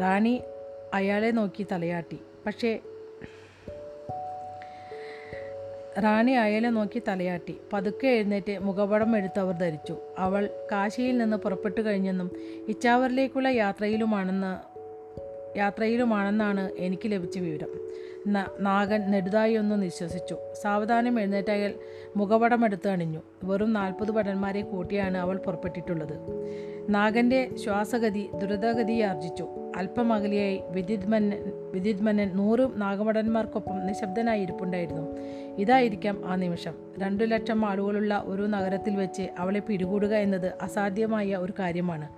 റാണി 0.00 0.40
അയാളെ 0.94 1.30
നോക്കി 1.30 1.66
തലയാട്ടി. 1.72 2.18
പക്ഷേ 2.46 2.78
റാണി 5.98 6.32
അയാളെ 6.32 6.68
നോക്കി 6.68 7.02
തലയാട്ടി. 7.08 7.58
പതുക്കെ 7.72 8.06
എഴുന്നേറ്റ് 8.06 8.58
മുഖപടം 8.58 9.16
എടുത്ത് 9.16 9.40
അവർ 9.40 9.54
ധരിച്ചു. 9.54 9.96
അവൾ 10.18 10.50
കാശിയിൽ 10.72 11.18
നിന്ന് 11.18 11.36
പുറപ്പെട്ടു 11.36 11.80
കഴിഞ്ഞെന്നും 11.80 12.30
ഇച്ചാവറിലേക്കുള്ള 12.68 13.48
യാത്രയിലുമാണെന്ന് 13.48 14.78
യാത്രയിലുമാണെന്നാണ് 15.58 16.70
എനിക്ക് 16.78 17.02
ലഭിച്ച 17.06 17.38
വിവരം. 17.38 17.88
നാഗൻ 18.60 19.10
നെടുതായി 19.10 19.54
ഒന്ന് 19.54 19.82
നിശ്വസിച്ചു. 19.82 20.36
സാവധാനം 20.62 21.20
എഴുന്നേറ്റ് 21.20 21.50
അയാൾ 21.50 21.74
മുഖപടമെടുത്ത് 22.16 22.88
അണിഞ്ഞു. 22.88 23.22
വെറും 23.44 23.72
നാൽപ്പത് 23.72 24.10
ഭടന്മാരെ 24.10 24.60
കൂട്ടിയാണ് 24.60 25.18
അവൾ 25.18 25.36
പുറപ്പെട്ടിട്ടുള്ളത്. 25.36 26.18
നാഗന്റെ 26.88 27.56
ശ്വാസഗതി 27.64 28.30
ദ്രുതഗതിയാർജിച്ചു. 28.44 29.48
അല്പം 29.76 30.12
അകലെയായി 30.12 30.60
വിദ്യുത്മന്നൻ 30.70 31.52
വിദ്യുത്മന്നൻ 31.72 32.36
നൂറും 32.36 32.78
നാഗഭടന്മാർക്കൊപ്പം 32.78 33.86
നിശബ്ദനായി 33.86 34.42
ഇരിപ്പുണ്ടായിരുന്നു. 34.42 35.16
ഇതായിരിക്കാം 35.58 36.22
ആ 36.26 36.34
നിമിഷം. 36.36 36.74
രണ്ടു 36.98 37.24
ലക്ഷം 37.24 37.66
ആളുകളുള്ള 37.66 38.22
ഒരു 38.26 38.42
നഗരത്തിൽ 38.42 38.96
വെച്ച് 38.96 39.22
അവളെ 39.38 39.60
പിടികൂടുക 39.60 40.14
എന്നത് 40.14 40.52
അസാധ്യമായ 40.62 41.36
ഒരു 41.36 41.54
കാര്യമാണ്. 41.58 42.08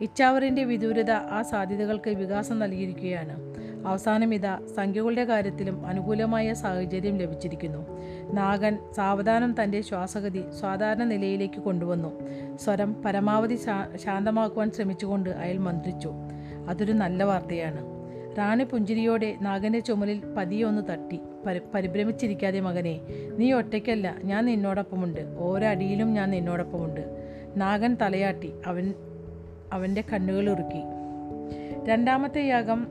ഇച്ചാവറിന്റെ 0.00 0.64
വിദൂരത 0.64 1.10
ആ 1.10 1.42
സാധ്യതകൾക്ക് 1.42 2.10
വികാസം 2.10 2.58
നൽകിയിരിക്കുകയാണ്. 2.58 3.54
അവസാനം 3.86 4.34
ഇതാ 4.34 4.58
സംഖ്യകളുടെ 4.76 5.24
കാര്യത്തിലും 5.24 5.86
അനുകൂലമായ 5.86 6.54
സാഹചര്യം 6.54 7.16
ലഭിച്ചിരിക്കുന്നു. 7.16 7.86
നാഗൻ 8.32 8.78
സാവധാനം 8.96 9.62
തന്റെ 9.62 9.80
ശ്വാസഗതി 9.80 10.44
സാധാരണ 10.60 11.04
നിലയിലേക്ക് 11.04 11.60
കൊണ്ടുവന്നു. 11.60 12.20
സ്വരം 12.56 13.02
പരമാവധി 13.02 13.58
ശാന്തമാക്കുവാൻ 13.96 14.70
ശ്രമിച്ചുകൊണ്ട് 14.70 15.30
അയാൾ 15.30 15.58
മന്ത്രിച്ചു. 15.58 16.12
അതൊരു 16.68 16.92
നല്ല 16.92 17.24
വാർത്തയാണ്. 17.24 17.94
റാണി 18.38 18.64
പുഞ്ചിരിയോടെ 18.64 19.36
നാഗന്റെ 19.40 19.80
ചുമലിൽ 19.80 20.34
പതിയെ 20.36 20.64
ഒന്ന് 20.64 20.82
തട്ടി. 20.92 21.20
പരി 21.46 21.60
പരിഭ്രമിച്ചിരിക്കാതെ 21.74 22.60
മകനെ 22.60 23.00
നീ 23.38 23.52
ഒറ്റയ്ക്കല്ല 23.52 24.16
ഞാൻ 24.24 24.44
നിന്നോടൊപ്പമുണ്ട്. 24.44 25.20
ഓരോ 25.38 25.66
അടിയിലും 25.66 26.14
ഞാൻ 26.14 26.30
നിന്നോടൊപ്പമുണ്ട്. 26.30 27.26
നാഗൻ 27.56 27.96
തലയാട്ടി 28.02 28.52
അവൻ 28.66 28.94
അവന്റെ 29.72 30.04
കണ്ണുകൾ 30.12 30.50
ഉറുക്കി. 30.50 30.82
രണ്ടാമത്തെ 31.84 32.40
യാഗം 32.40 32.86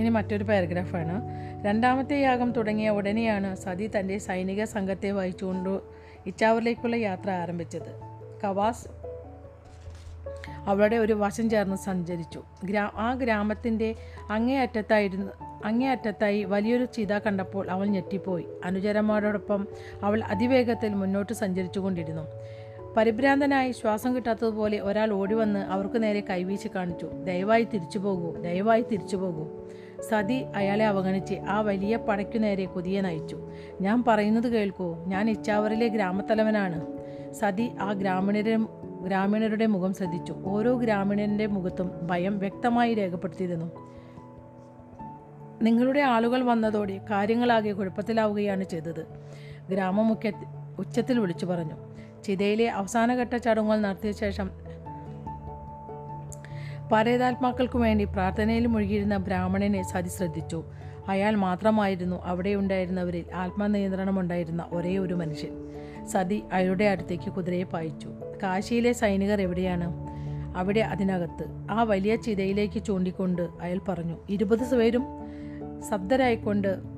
ഇനി 0.00 0.08
മറ്റൊരു 0.08 0.44
പാരഗ്രാഫാണ്. 0.44 1.22
രണ്ടാമത്തെ 1.64 2.16
യാഗം 2.20 2.52
തുടങ്ങിയ 2.52 2.90
ഉടനെയാണ് 2.90 3.56
സതി 3.56 3.90
തന്റെ 3.98 4.18
സൈനിക 4.18 4.64
സംഘത്തെ 4.64 5.10
വഹിച്ചുകൊണ്ട് 5.10 5.80
ഇച്ചാവറിലേക്കുള്ള 6.26 6.96
യാത്ര 6.96 7.30
ആരംഭിച്ചത്. 7.30 8.00
കവാസ് 8.44 8.88
അവളുടെ 10.66 10.96
ഒരു 10.96 11.12
വശം 11.12 11.50
ചേർന്ന് 11.50 11.76
സഞ്ചരിച്ചു. 11.76 12.42
ഗ്രാ 12.64 12.90
ആ 12.94 13.14
ഗ്രാമത്തിന്റെ 13.14 13.94
അങ്ങേയറ്റത്തായിരുന്നു 14.30 15.32
അങ്ങേയറ്റത്തായി 15.64 16.44
വലിയൊരു 16.44 16.84
ചിത 16.84 17.18
കണ്ടപ്പോൾ 17.18 17.70
അവൾ 17.70 17.86
ഞെട്ടിപ്പോയി. 17.86 18.46
അനുചരന്മാരോടൊപ്പം 18.64 19.68
അവൾ 20.02 20.24
അതിവേഗത്തിൽ 20.24 20.94
മുന്നോട്ട് 20.94 21.32
സഞ്ചരിച്ചു 21.32 21.80
കൊണ്ടിരുന്നു 21.80 22.22
പരിഭ്രാന്തനായി 22.96 23.72
ശ്വാസം 23.72 24.16
കിട്ടാത്തതുപോലെ 24.16 24.78
ഒരാൾ 24.78 25.12
ഓടിവന്ന് 25.12 25.58
അവർക്ക് 25.58 26.02
നേരെ 26.02 26.20
കൈവീശി 26.30 26.68
കാണിച്ചു. 26.74 27.06
ദയവായി 27.06 27.64
തിരിച്ചു 27.64 27.98
പോകൂ 27.98 28.36
ദയവായി 28.36 28.84
തിരിച്ചു 28.92 29.16
പോകൂ 29.16 29.64
സതി 30.10 30.44
അയാളെ 30.56 30.84
അവഗണിച്ച് 30.84 31.34
ആ 31.34 31.60
വലിയ 31.60 31.96
പടയ്ക്കു 31.96 32.38
നേരെ 32.38 32.64
കുതിയെ 32.64 33.00
നയിച്ചു. 33.00 33.50
ഞാൻ 33.80 34.04
പറയുന്നത് 34.08 34.48
കേൾക്കൂ. 34.48 35.04
ഞാൻ 35.06 35.30
ഇച്ചാവറിലെ 35.30 35.88
ഗ്രാമത്തലവനാണ്. 35.88 36.86
സതി 37.32 37.70
ആ 37.80 37.92
ഗ്രാമീണരെ 37.92 38.58
ഗ്രാമീണരുടെ 39.00 39.66
മുഖം 39.66 39.94
ശ്രദ്ധിച്ചു. 39.94 40.34
ഓരോ 40.44 40.76
ഗ്രാമീണന്റെ 40.76 41.46
മുഖത്തും 41.46 41.90
ഭയം 42.02 42.38
വ്യക്തമായി 42.38 42.94
രേഖപ്പെടുത്തിയിരുന്നു. 42.94 43.70
നിങ്ങളുടെ 45.62 46.00
ആളുകൾ 46.00 46.42
വന്നതോടെ 46.42 47.00
കാര്യങ്ങളാകെ 47.10 47.72
കുഴപ്പത്തിലാവുകയാണ് 47.72 48.64
ചെയ്തത്. 48.64 49.06
ഗ്രാമമുഖ്യ 49.70 50.32
ഉച്ചത്തിൽ 50.78 51.18
വിളിച്ചു 51.18 51.46
പറഞ്ഞു. 51.46 51.94
ചിതയിലെ 52.22 52.68
അവസാനഘട്ട 52.68 53.36
ചടങ്ങുകൾ 53.36 53.80
നടത്തിയ 53.80 54.12
ശേഷം 54.12 54.50
പരേതാത്മാക്കൾക്കു 56.92 57.78
വേണ്ടി 57.78 58.04
പ്രാർത്ഥനയിൽ 58.04 58.66
മുഴുകിയിരുന്ന 58.66 59.16
ബ്രാഹ്മണനെ 59.16 59.82
സതി 59.82 60.08
ശ്രദ്ധിച്ചു. 60.08 60.64
അയാൾ 61.08 61.36
മാത്രമായിരുന്നു 61.36 62.22
അവിടെ 62.24 62.54
ഉണ്ടായിരുന്നവരിൽ 62.54 63.24
ആത്മനിയന്ത്രണമുണ്ടായിരുന്ന 63.34 64.66
ഒരേ 64.72 64.98
ഒരു 64.98 65.14
മനുഷ്യൻ. 65.14 65.50
സതി 66.06 66.42
അയാളുടെ 66.52 66.84
അടുത്തേക്ക് 66.84 67.32
കുതിരയെ 67.32 67.62
പായിച്ചു. 67.62 68.08
കാശിയിലെ 68.42 68.92
സൈനികർ 68.92 69.40
എവിടെയാണ്? 69.40 69.92
അവിടെ 70.56 70.80
അതിനകത്ത്. 70.80 71.44
ആ 71.70 71.82
വലിയ 71.82 72.16
ചിതയിലേക്ക് 72.16 72.84
ചൂണ്ടിക്കൊണ്ട് 72.84 73.48
അയാൾ 73.60 73.80
പറഞ്ഞു 73.88 74.16
ഇരുപത് 74.30 74.76
പേരും 74.76 75.04
ശബ്ദരായിക്കൊണ്ട് 75.90 76.93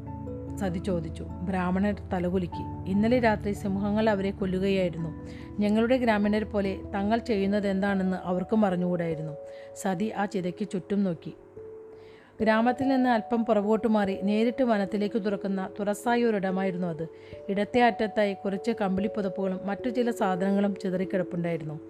സതി 0.57 0.79
ചോദിച്ചു. 0.79 1.23
ബ്രാഹ്മണർ 1.23 1.95
തലകുലുക്കി. 2.13 2.91
ഇന്നലെ 2.91 3.19
രാത്രി 3.19 3.53
സിംഹങ്ങൾ 3.53 4.11
അവരെ 4.11 4.31
കൊല്ലുകയായിരുന്നു. 4.31 5.11
ഞങ്ങളുടെ 5.61 5.97
ഗ്രാമീണർ 5.97 6.45
പോലെ 6.45 6.79
തങ്ങൾ 6.95 7.19
ചെയ്യുന്നത് 7.19 7.67
എന്താണെന്ന് 7.69 8.17
അവർക്കും 8.17 8.67
അറിഞ്ഞുകൂടായിരുന്നു. 8.67 9.33
സതി 9.77 10.13
ആ 10.17 10.25
ചിതയ്ക്ക് 10.25 10.69
ചുറ്റും 10.69 11.05
നോക്കി. 11.05 11.35
ഗ്രാമത്തിൽ 12.41 12.89
നിന്ന് 12.89 13.11
അല്പം 13.11 13.45
പുറകോട്ട് 13.45 13.89
മാറി 13.89 14.23
നേരിട്ട് 14.23 14.65
വനത്തിലേക്ക് 14.65 15.25
തുറക്കുന്ന 15.25 15.71
തുറസായ 15.81 16.25
ഒരിടമായിരുന്നു 16.25 16.89
അത്. 16.89 17.09
ഇടത്തെ 17.49 17.81
അറ്റത്തായി 17.81 18.35
കുറച്ച് 18.35 18.73
കമ്പിളിപ്പുതപ്പുകളും 18.81 19.61
മറ്റു 19.65 19.89
ചില 19.91 20.11
സാധനങ്ങളും 20.11 20.75
ചിതറിക്കിടപ്പുണ്ടായിരുന്നു. 20.83 21.81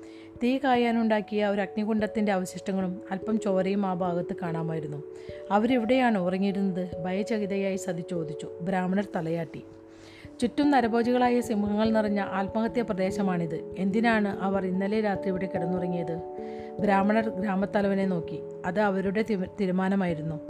തീ 0.42 0.58
കായാനുണ്ടാക്കിയ 0.58 1.46
ഒരു 1.46 1.60
അഗ്നികുണ്ഡത്തിന്റെ 1.60 2.32
അവശിഷ്ടങ്ങളും 2.32 3.00
അല്പം 3.10 3.40
ചോരയും 3.40 3.86
ആ 3.86 3.94
ഭാഗത്ത് 3.94 4.36
കാണാമായിരുന്നു. 4.42 5.02
അവരെവിടെയാണ് 5.50 6.18
ഉറങ്ങിയിരുന്നത്? 6.18 7.02
ഭയചകിതയായി 7.04 7.76
സതി 7.76 8.04
ചോദിച്ചു. 8.10 8.48
ബ്രാഹ്മണർ 8.60 9.06
തലയാട്ടി. 9.16 9.62
ചുറ്റും 10.40 10.70
നരഭോജികളായ 10.70 11.40
സിംഹങ്ങൾ 11.40 11.90
നിറഞ്ഞ 11.90 12.20
ആത്മഹത്യ 12.20 12.82
പ്രദേശമാണിത്. 12.82 13.74
എന്തിനാണ് 13.78 14.40
അവർ 14.40 14.66
ഇന്നലെ 14.66 15.00
രാത്രി 15.00 15.28
ഇവിടെ 15.28 15.48
കിടന്നുറങ്ങിയത്? 15.54 16.20
ബ്രാഹ്മണർ 16.80 17.28
ഗ്രാമത്തലവനെ 17.28 18.06
നോക്കി. 18.06 18.40
അത് 18.66 18.80
അവരുടെ 18.80 19.24
തീരുമാനമായിരുന്നു. 19.60 20.40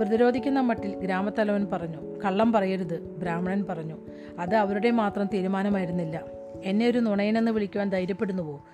പ്രതിരോധിക്കുന്ന 0.00 0.60
മട്ടിൽ 0.60 0.94
ഗ്രാമത്തലവൻ 0.94 1.66
പറഞ്ഞു 1.72 2.18
കള്ളം 2.24 2.52
പറയരുത് 2.52 3.00
ബ്രാഹ്മണൻ 3.00 3.64
പറഞ്ഞു. 3.68 3.96
അത് 4.38 4.54
അവരുടെ 4.54 4.90
മാത്രം 4.90 5.28
തീരുമാനമായിരുന്നില്ല. 5.34 6.22
എന്നെ 6.64 6.88
ഒരു 6.88 6.98
നുണയനെന്ന് 6.98 7.52
വിളിക്കുവാൻ 7.52 7.88
ധൈര്യപ്പെടുന്നുവോ? 7.88 8.64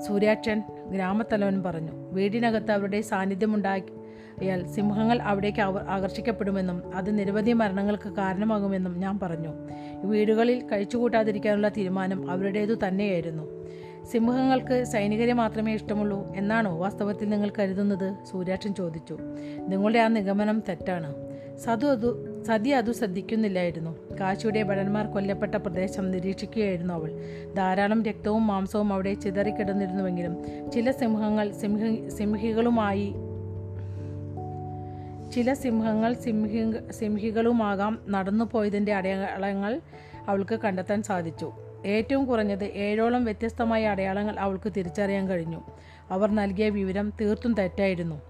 സൂര്യാക്ഷൻ 0.00 0.62
ഗ്രാമത്തലവൻ 0.86 1.62
പറഞ്ഞു. 1.62 1.92
വീടിനകത്ത് 2.12 2.72
അവരുടെ 2.72 3.00
സാന്നിധ്യമുണ്ടാക്കിയാൽ 3.00 4.66
സിംഹങ്ങൾ 4.66 5.22
അവിടേക്ക് 5.22 5.60
ആകർഷിക്കപ്പെടുമെന്നും 5.88 6.94
അത് 6.94 7.18
നിരവധി 7.18 7.52
മരണങ്ങൾക്ക് 7.52 8.08
കാരണമാകുമെന്നും 8.08 8.98
ഞാൻ 8.98 9.18
പറഞ്ഞു. 9.18 9.48
വീടുകളിൽ 10.04 10.68
കഴിച്ചുകൂട്ടാതിരിക്കാനുള്ള 10.72 11.68
തീരുമാനം 11.68 12.30
അവരുടേതു 12.30 12.74
തന്നെയായിരുന്നു. 12.88 13.66
സിംഹങ്ങൾക്ക് 14.04 14.84
സൈനികരെ 14.84 15.32
മാത്രമേ 15.32 15.74
ഇഷ്ടമുള്ളൂ 15.74 16.34
എന്നാണോ 16.36 16.78
വാസ്തവത്തിൽ 16.78 17.28
നിങ്ങൾ 17.28 17.50
കരുതുന്നത്? 17.58 18.16
സൂര്യാക്ഷൻ 18.30 18.74
ചോദിച്ചു. 18.74 19.18
നിങ്ങളുടെ 19.68 19.98
ആ 19.98 20.08
നിഗമനം 20.08 20.62
തെറ്റാണ്. 20.68 21.14
സതു 21.56 21.86
അതു 21.86 22.25
സതി 22.46 22.70
അതു 22.70 22.92
ശ്രദ്ധിക്കുന്നില്ലായിരുന്നു. 22.92 24.16
കാശിയുടെ 24.20 24.62
ഭടന്മാർ 24.62 25.06
കൊല്ലപ്പെട്ട 25.06 25.54
പ്രദേശം 25.54 26.10
നിരീക്ഷിക്കുകയായിരുന്നു 26.10 26.94
അവൾ. 26.94 27.12
ധാരാളം 27.56 28.02
രക്തവും 28.02 28.46
മാംസവും 28.46 28.92
അവിടെ 28.92 29.14
ചിതറിക്കിടന്നിരുന്നുവെങ്കിലും 29.14 30.36
ചില 30.70 30.90
സിംഹങ്ങൾ 30.90 31.52
സിംഹ 31.52 32.08
സിംഹികളുമായി 32.08 33.14
ചില 35.32 35.52
സിംഹങ്ങൾ 35.52 36.12
സിംഹി 36.14 36.92
സിംഹികളുമാകാം 36.92 37.98
നടന്നു 38.08 38.44
പോയതിന്റെ 38.44 38.94
അടയാളങ്ങൾ 38.94 39.80
അവൾക്ക് 40.28 40.54
കണ്ടെത്താൻ 40.54 41.02
സാധിച്ചു. 41.02 41.52
ഏറ്റവും 41.86 42.26
കുറഞ്ഞത് 42.26 42.64
ഏഴോളം 42.64 43.24
വ്യത്യസ്തമായ 43.24 43.86
അടയാളങ്ങൾ 43.86 44.38
അവൾക്ക് 44.38 44.72
തിരിച്ചറിയാൻ 44.76 45.28
കഴിഞ്ഞു. 45.28 45.62
അവർ 46.10 46.30
നൽകിയ 46.30 46.68
വിവരം 46.68 47.12
തീർത്തും 47.20 47.54
തെറ്റായിരുന്നു. 47.54 48.22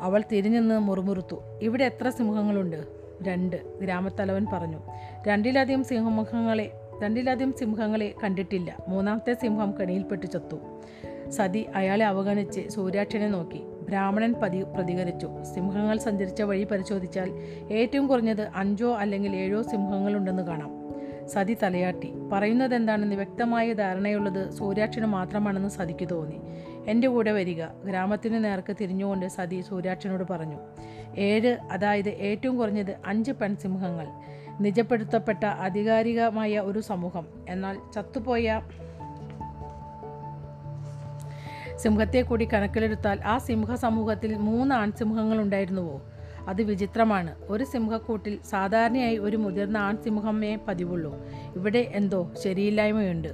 അവൾ 0.00 0.22
തിരിഞ്ഞെന്ന് 0.32 0.78
മുറുമുറുത്തു. 0.78 1.36
ഇവിടെ 1.62 1.84
എത്ര 1.84 2.08
സിംഹങ്ങളുണ്ട്? 2.08 3.03
രണ്ട് 3.22 3.78
ഗ്രാമത്തലവൻ 3.80 4.46
പറഞ്ഞു. 4.52 4.78
രണ്ടിലധികം 5.28 5.84
സിംഹമുഖങ്ങളെ 5.84 6.72
രണ്ടിലധികം 7.02 7.54
സിംഹങ്ങളെ 7.58 8.14
കണ്ടിട്ടില്ല. 8.24 8.76
മൂന്നാമത്തെ 8.88 9.34
സിംഹം 9.34 9.74
കെണിയിൽപ്പെട്ട് 9.80 10.26
ചത്തു. 10.26 10.56
സതി 11.30 11.66
അയാളെ 11.74 12.06
അവഗണിച്ച് 12.06 12.68
സൂര്യാക്ഷനെ 12.68 13.28
നോക്കി. 13.28 13.62
ബ്രാഹ്മണൻ 13.62 14.32
പതി 14.32 14.62
പ്രതികരിച്ചു. 14.62 15.28
സിംഹങ്ങൾ 15.54 15.98
സഞ്ചരിച്ച 15.98 16.42
വഴി 16.42 16.64
പരിശോധിച്ചാൽ 16.64 17.32
ഏറ്റവും 17.72 18.06
കുറഞ്ഞത് 18.06 18.48
അഞ്ചോ 18.54 18.94
അല്ലെങ്കിൽ 18.94 19.36
ഏഴോ 19.36 19.62
സിംഹങ്ങളുണ്ടെന്ന് 19.62 20.42
കാണാം. 20.42 20.83
സതി 21.28 21.56
തലയാട്ടി. 21.62 22.12
പറയുന്നത് 22.32 22.74
എന്താണെന്ന് 22.74 23.16
വ്യക്തമായ 23.16 23.72
ധാരണയുള്ളത് 23.72 24.50
സൂര്യാക്ഷന് 24.50 25.06
മാത്രമാണെന്ന് 25.06 25.68
സതിക്ക് 25.68 26.08
തോന്നി. 26.10 26.40
എന്റെ 26.90 27.08
കൂടെ 27.08 27.32
വരിക 27.32 27.64
ഗ്രാമത്തിന് 27.66 28.44
നേർക്ക് 28.44 28.76
തിരിഞ്ഞുകൊണ്ട് 28.80 29.26
സതി 29.26 29.60
സൂര്യാക്ഷനോട് 29.60 30.24
പറഞ്ഞു. 30.30 30.56
ഏഴ് 31.16 31.58
അതായത് 31.70 32.08
ഏറ്റവും 32.08 32.56
കുറഞ്ഞത് 32.56 32.96
അഞ്ച് 33.06 33.32
പെൺസിംഹങ്ങൾ 33.32 34.06
നിജപ്പെടുത്തപ്പെട്ട 34.60 35.44
ആധികാരികമായ 35.44 36.58
ഒരു 36.58 36.80
സമൂഹം. 36.80 37.26
എന്നാൽ 37.48 37.78
ചത്തുപോയ 37.94 38.60
സിംഹത്തെ 41.76 42.22
കൂടി 42.22 42.48
കണക്കിലെടുത്താൽ 42.52 43.20
ആ 43.24 43.38
സിംഹ 43.38 43.74
സമൂഹത്തിൽ 43.74 44.36
മൂന്ന് 44.36 44.74
ആൺസിംഹങ്ങൾ 44.74 45.40
ഉണ്ടായിരുന്നുവോ 45.40 46.02
അത് 46.48 46.62
വിചിത്രമാണ്. 46.62 47.34
ഒരു 47.48 47.64
സിംഹക്കൂട്ടിൽ 47.64 48.38
സാധാരണയായി 48.50 49.18
ഒരു 49.18 49.36
മുതിർന്ന 49.36 49.76
ആൺ 49.76 49.96
സിംഹമേ 49.96 50.58
പതിവുള്ളൂ. 50.68 51.16
ഇവിടെ 51.56 51.90
എന്തോ 51.94 52.30
ശരിയില്ലായ്മയുണ്ട്. 52.44 53.28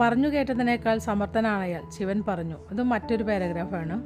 പറഞ്ഞു 0.00 0.28
കേട്ടതിനേക്കാൾ 0.28 0.98
സമർത്ഥനാണയാൽ 0.98 1.82
ശിവൻ 1.98 2.22
പറഞ്ഞു. 2.28 2.56
അത് 2.70 2.82
മറ്റൊരു 2.82 3.22
പാരഗ്രാഫാണ്. 3.22 4.02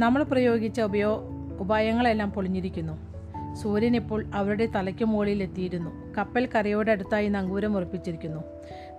നമ്മൾ 0.00 0.22
പ്രയോഗിച്ച 0.22 0.80
ഉപയോ 0.80 1.28
ഉപായങ്ങളെല്ലാം 1.60 2.30
പൊളിഞ്ഞിരിക്കുന്നു. 2.30 3.14
സൂര്യൻ 3.54 3.96
ഇപ്പോൾ 3.96 4.26
അവരുടെ 4.34 4.66
തലയ്ക്ക് 4.66 5.04
മുകളിൽ 5.04 5.42
എത്തിയിരുന്നു 5.42 6.14
കപ്പൽ 6.18 6.48
കരയോടടുത്തായി 6.54 7.28
നങ്കൂരം 7.28 7.76
ഉറപ്പിച്ചിരിക്കുന്നു. 7.76 8.40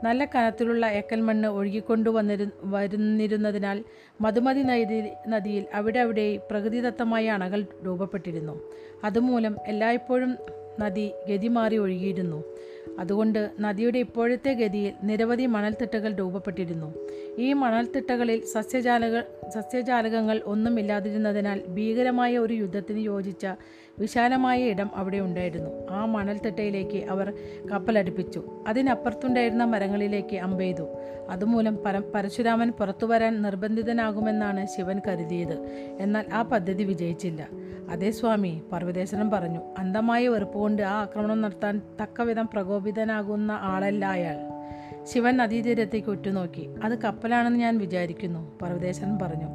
നല്ല 0.03 0.25
കനത്തിലുള്ള 0.25 0.85
ഏക്കൽമണ്ണ് 0.85 1.23
മണ്ണ് 1.25 1.47
ഒഴുകിക്കൊണ്ടു 1.47 2.09
വന്നിരു 2.09 2.47
വരുന്നിരുന്നതിനാൽ 2.63 3.83
മധുമതി 4.21 4.61
നദി 4.61 5.03
നദിയിൽ 5.27 5.65
അവിടെ 5.73 5.99
അവിടെ 5.99 6.37
പ്രകൃതിദത്തമായ 6.51 7.29
അണകൾ 7.29 7.65
രൂപപ്പെട്ടിരുന്നു. 7.85 8.61
അതുമൂലം 9.03 9.55
എല്ലായ്പ്പോഴും 9.67 10.37
നദി 10.79 11.11
ഗതി 11.29 11.47
മാറി 11.47 11.77
ഒഴുകിയിരുന്നു. 11.77 12.43
അതുകൊണ്ട് 12.99 13.51
നദിയുടെ 13.59 13.99
ഇപ്പോഴത്തെ 13.99 14.53
ഗതിയിൽ 14.53 14.93
നിരവധി 15.03 15.45
മണൽത്തിട്ടകൾ 15.45 16.15
രൂപപ്പെട്ടിരുന്നു. 16.15 16.93
ഈ 17.37 17.53
മണൽത്തിട്ടകളിൽ 17.53 18.45
സസ്യജാലക 18.45 19.21
സസ്യജാലകങ്ങൾ 19.49 20.41
ഒന്നുമില്ലാതിരുന്നതിനാൽ 20.45 21.61
ഭീകരമായ 21.67 22.37
ഒരു 22.37 22.53
യുദ്ധത്തിന് 22.53 22.99
യോജിച്ച 22.99 23.45
വിശാലമായ 23.99 24.63
ഇടം 24.63 24.89
അവിടെ 24.95 25.17
ഉണ്ടായിരുന്നു. 25.17 25.69
ആ 25.89 26.05
മണൽത്തിട്ടയിലേക്ക് 26.05 27.05
അവർ 27.09 27.33
കപ്പലടുപ്പിച്ചു. 27.71 28.43
അതിനപ്പുറത്തുണ്ടായിരുന്ന 28.67 29.63
മരങ്ങളിലേക്ക് 29.63 30.37
അമ്പെയ്തു. 30.37 30.87
അതുമൂലം 31.29 31.77
പര 31.85 31.99
പരശുരാമൻ 31.99 32.71
പുറത്തു 32.71 33.05
വരാൻ 33.05 33.41
നിർബന്ധിതനാകുമെന്നാണ് 33.41 34.65
ശിവൻ 34.65 35.01
കരുതിയത്. 35.07 35.57
എന്നാൽ 35.99 36.25
ആ 36.33 36.41
പദ്ധതി 36.41 36.83
വിജയിച്ചില്ല. 36.83 37.47
അതേ 37.89 38.11
സ്വാമി 38.11 38.63
പർവതേശ്വരൻ 38.71 39.31
പറഞ്ഞു 39.31 39.61
അന്ധമായ 39.77 40.27
വെറുപ്പുകൊണ്ട് 40.27 40.81
ആ 40.81 41.01
ആക്രമണം 41.01 41.41
നടത്താൻ 41.41 41.81
തക്കവിധം 42.01 42.49
പ്രകോപിതനാകുന്ന 42.53 43.51
ആളല്ല 43.51 44.05
അയാൾ. 44.05 44.37
ശിവൻ 45.03 45.37
നദീതീരത്തേക്ക് 45.37 46.09
ഉറ്റുനോക്കി 46.09 46.69
അത് 46.83 47.01
കപ്പലാണെന്ന് 47.01 47.59
ഞാൻ 47.59 47.77
വിചാരിക്കുന്നു 47.77 48.59
പർവതേശ്വരൻ 48.61 49.19
പറഞ്ഞു. 49.21 49.49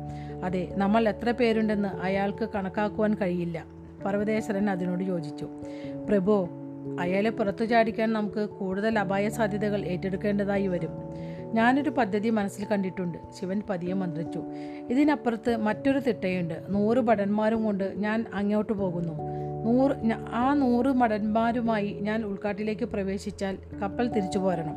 അതെ 0.44 0.68
നമ്മൾ 0.72 1.08
എത്ര 1.08 1.30
പേരുണ്ടെന്ന് 1.30 1.88
അയാൾക്ക് 1.88 2.48
കണക്കാക്കുവാൻ 2.54 3.14
കഴിയില്ല. 3.14 3.79
പർവതേശ്വരൻ 4.06 4.70
അതിനോട് 4.70 5.04
യോജിച്ചു. 5.04 5.48
പ്രഭോ 6.08 6.48
അയാളെ 7.00 7.30
പുറത്തു 7.30 7.64
ചാടിക്കാൻ 7.64 8.12
നമുക്ക് 8.12 8.48
കൂടുതൽ 8.48 8.98
അപായ 8.98 9.28
സാധ്യതകൾ 9.28 9.84
ഏറ്റെടുക്കേണ്ടതായി 9.84 10.66
വരും. 10.66 10.90
ഞാനൊരു 11.52 11.90
പദ്ധതി 11.90 12.30
മനസ്സിൽ 12.30 12.64
കണ്ടിട്ടുണ്ട്. 12.64 13.18
ശിവൻ 13.40 13.62
പതിയെ 13.70 13.92
മന്ത്രിച്ചു. 13.92 14.42
ഇതിനപ്പുറത്ത് 14.90 15.56
മറ്റൊരു 15.56 15.98
തിട്ടയുണ്ട്. 15.98 16.54
നൂറ് 16.70 16.98
ഭടന്മാരും 16.98 17.64
കൊണ്ട് 17.64 17.92
ഞാൻ 17.96 18.24
അങ്ങോട്ട് 18.34 18.72
പോകുന്നു. 18.72 19.14
നൂറ് 19.64 19.92
ആ 20.32 20.54
നൂറ് 20.54 20.86
ഭടന്മാരുമായി 20.86 21.98
ഞാൻ 22.00 22.22
ഉൾക്കാട്ടിലേക്ക് 22.22 22.84
പ്രവേശിച്ചാൽ 22.84 23.58
കപ്പൽ 23.82 24.08
തിരിച്ചു 24.08 24.38
പോരണം. 24.38 24.74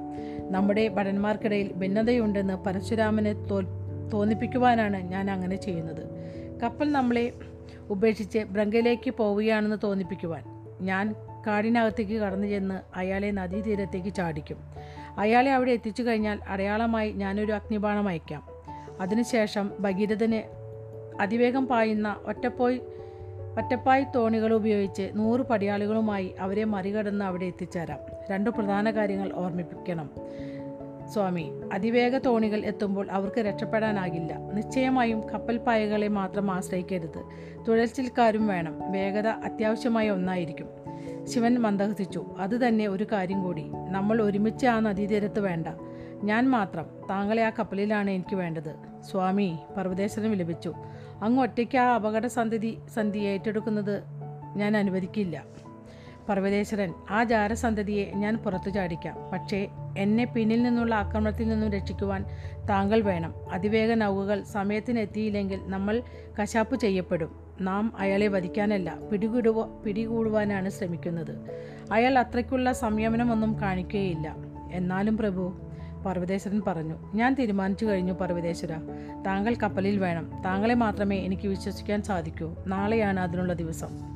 നമ്മുടെ 0.52 0.88
ഭടന്മാർക്കിടയിൽ 0.88 1.74
ഭിന്നതയുണ്ടെന്ന് 1.74 2.54
പരശുരാമനെ 2.54 3.34
തോൽ 3.34 3.66
തോന്നിപ്പിക്കുവാനാണ് 4.14 5.04
ഞാൻ 5.04 5.32
അങ്ങനെ 5.32 5.56
ചെയ്യുന്നത്. 5.56 6.04
കപ്പൽ 6.64 6.92
നമ്മളെ 6.92 7.32
ഉപേക്ഷിച്ച് 7.90 8.40
ബ്രങ്കയിലേക്ക് 8.40 9.12
പോവുകയാണെന്ന് 9.12 9.76
തോന്നിപ്പിക്കുവാൻ. 9.84 10.44
ഞാൻ 10.82 11.16
കാടിനകത്തേക്ക് 11.48 12.14
കടന്നു 12.14 12.48
ചെന്ന് 12.48 12.82
അയാളെ 12.96 13.32
നദീതീരത്തേക്ക് 13.32 14.14
ചാടിക്കും. 14.14 14.58
അയാളെ 15.18 15.54
അവിടെ 15.54 15.72
എത്തിച്ചു 15.72 16.04
കഴിഞ്ഞാൽ 16.04 16.40
അടയാളമായി 16.48 17.12
ഞാനൊരു 17.12 17.52
അഗ്നിബാണം 17.52 18.08
അയക്കാം. 18.08 18.44
അതിനുശേഷം 19.02 19.72
ഭഗീരഥന് 19.80 20.64
അതിവേഗം 21.22 21.68
പായുന്ന 21.68 22.16
ഒറ്റപ്പോയി 22.26 22.82
ഒറ്റപ്പായ് 23.58 24.06
തോണികൾ 24.16 24.54
ഉപയോഗിച്ച് 24.54 25.12
നൂറ് 25.14 25.42
പടയാളികളുമായി 25.42 26.36
അവരെ 26.40 26.64
മറികടന്ന് 26.64 27.26
അവിടെ 27.26 27.46
എത്തിച്ചേരാം. 27.46 28.00
രണ്ട് 28.32 28.50
പ്രധാന 28.50 28.92
കാര്യങ്ങൾ 28.92 29.32
ഓർമ്മിപ്പിക്കണം. 29.34 30.10
സ്വാമി 31.14 31.52
അതിവേഗ 31.74 32.18
തോണികൾ 32.18 32.66
എത്തുമ്പോൾ 32.66 33.12
അവർക്ക് 33.12 33.42
രക്ഷപ്പെടാനാകില്ല. 33.42 34.38
നിശ്ചയമായും 34.38 35.30
കപ്പൽ 35.30 35.58
പായകളെ 35.58 36.08
മാത്രം 36.08 36.52
ആശ്രയിക്കരുത്. 36.52 37.24
തുഴച്ചിൽക്കാരും 37.68 38.48
വേണം. 38.48 38.92
വേഗത 38.92 39.28
അത്യാവശ്യമായ 39.28 40.10
ഒന്നായിരിക്കും. 40.10 40.68
ശിവൻ 41.24 41.58
മന്ദഹസിച്ചു. 41.58 42.26
അതുതന്നെ 42.38 42.88
ഒരു 42.88 43.08
കാര്യം 43.12 43.44
കൂടി. 43.44 43.66
നമ്മൾ 43.90 44.22
ഒരുമിച്ച് 44.22 44.66
ആ 44.66 44.80
നദീതീരത്ത് 44.80 45.40
വേണ്ട. 45.40 45.68
ഞാൻ 46.24 46.50
മാത്രം. 46.50 46.86
താങ്കളെ 47.10 47.44
ആ 47.44 47.50
കപ്പലിലാണ് 47.50 48.12
എനിക്ക് 48.12 48.36
വേണ്ടത്. 48.36 48.76
സ്വാമി 49.02 49.60
പർവതേശ്വരൻ 49.78 50.32
വിലപിച്ചു. 50.32 50.74
അങ്ങ് 51.22 51.42
ഒറ്റയ്ക്ക് 51.42 51.78
ആ 51.78 51.96
അപകട 51.96 52.28
സന്ധി 52.28 52.78
സന്ധി 52.94 53.20
ഏറ്റെടുക്കുന്നത് 53.20 54.04
ഞാൻ 54.56 54.78
അനുവദിക്കില്ല. 54.78 55.44
പർവതേശ്വരൻ 56.30 56.94
ആ 57.10 57.24
ജാരസന്തതിയെ 57.24 58.12
ഞാൻ 58.16 58.38
പുറത്തു 58.38 58.70
ചാടിക്കാം. 58.70 59.18
പക്ഷേ 59.34 59.68
എന്നെ 59.98 60.26
പിന്നിൽ 60.26 60.64
നിന്നുള്ള 60.64 60.96
ആക്രമണത്തിൽ 60.96 61.48
നിന്നും 61.48 61.72
രക്ഷിക്കുവാൻ 61.72 62.26
താങ്കൾ 62.70 63.02
വേണം. 63.02 63.34
അതിവേഗ 63.52 63.94
നൗകകൾ 63.94 64.44
സമയത്തിന് 64.44 65.00
എത്തിയില്ലെങ്കിൽ 65.00 65.60
നമ്മൾ 65.64 66.02
കശാപ്പ് 66.42 66.76
ചെയ്യപ്പെടും. 66.76 67.44
നാം 67.62 67.94
അയാളെ 68.00 68.28
വധിക്കാനല്ല 68.28 68.96
പിടികൂടുവ 69.12 69.66
പിടികൂടുവാനാണ് 69.66 70.70
ശ്രമിക്കുന്നത്. 70.70 71.46
അയാൾ 71.92 72.20
അത്രയ്ക്കുള്ള 72.20 72.72
സംയമനമൊന്നും 72.72 73.62
കാണിക്കുകയില്ല 73.62 74.36
എന്നാലും 74.74 75.18
പ്രഭു 75.18 75.54
പർവതേശ്വരൻ 76.06 76.62
പറഞ്ഞു 76.68 76.96
ഞാൻ 77.16 77.34
തീരുമാനിച്ചു 77.34 77.86
കഴിഞ്ഞു 77.86 78.14
പർവതേശ്വര. 78.14 78.72
താങ്കൾ 79.28 79.56
കപ്പലിൽ 79.56 80.00
വേണം. 80.00 80.42
താങ്കളെ 80.46 80.74
മാത്രമേ 80.74 81.18
എനിക്ക് 81.18 81.48
വിശ്വസിക്കാൻ 81.48 82.02
സാധിക്കൂ. 82.02 82.56
നാളെയാണ് 82.68 83.20
അതിനുള്ള 83.20 83.54
ദിവസം. 83.54 84.13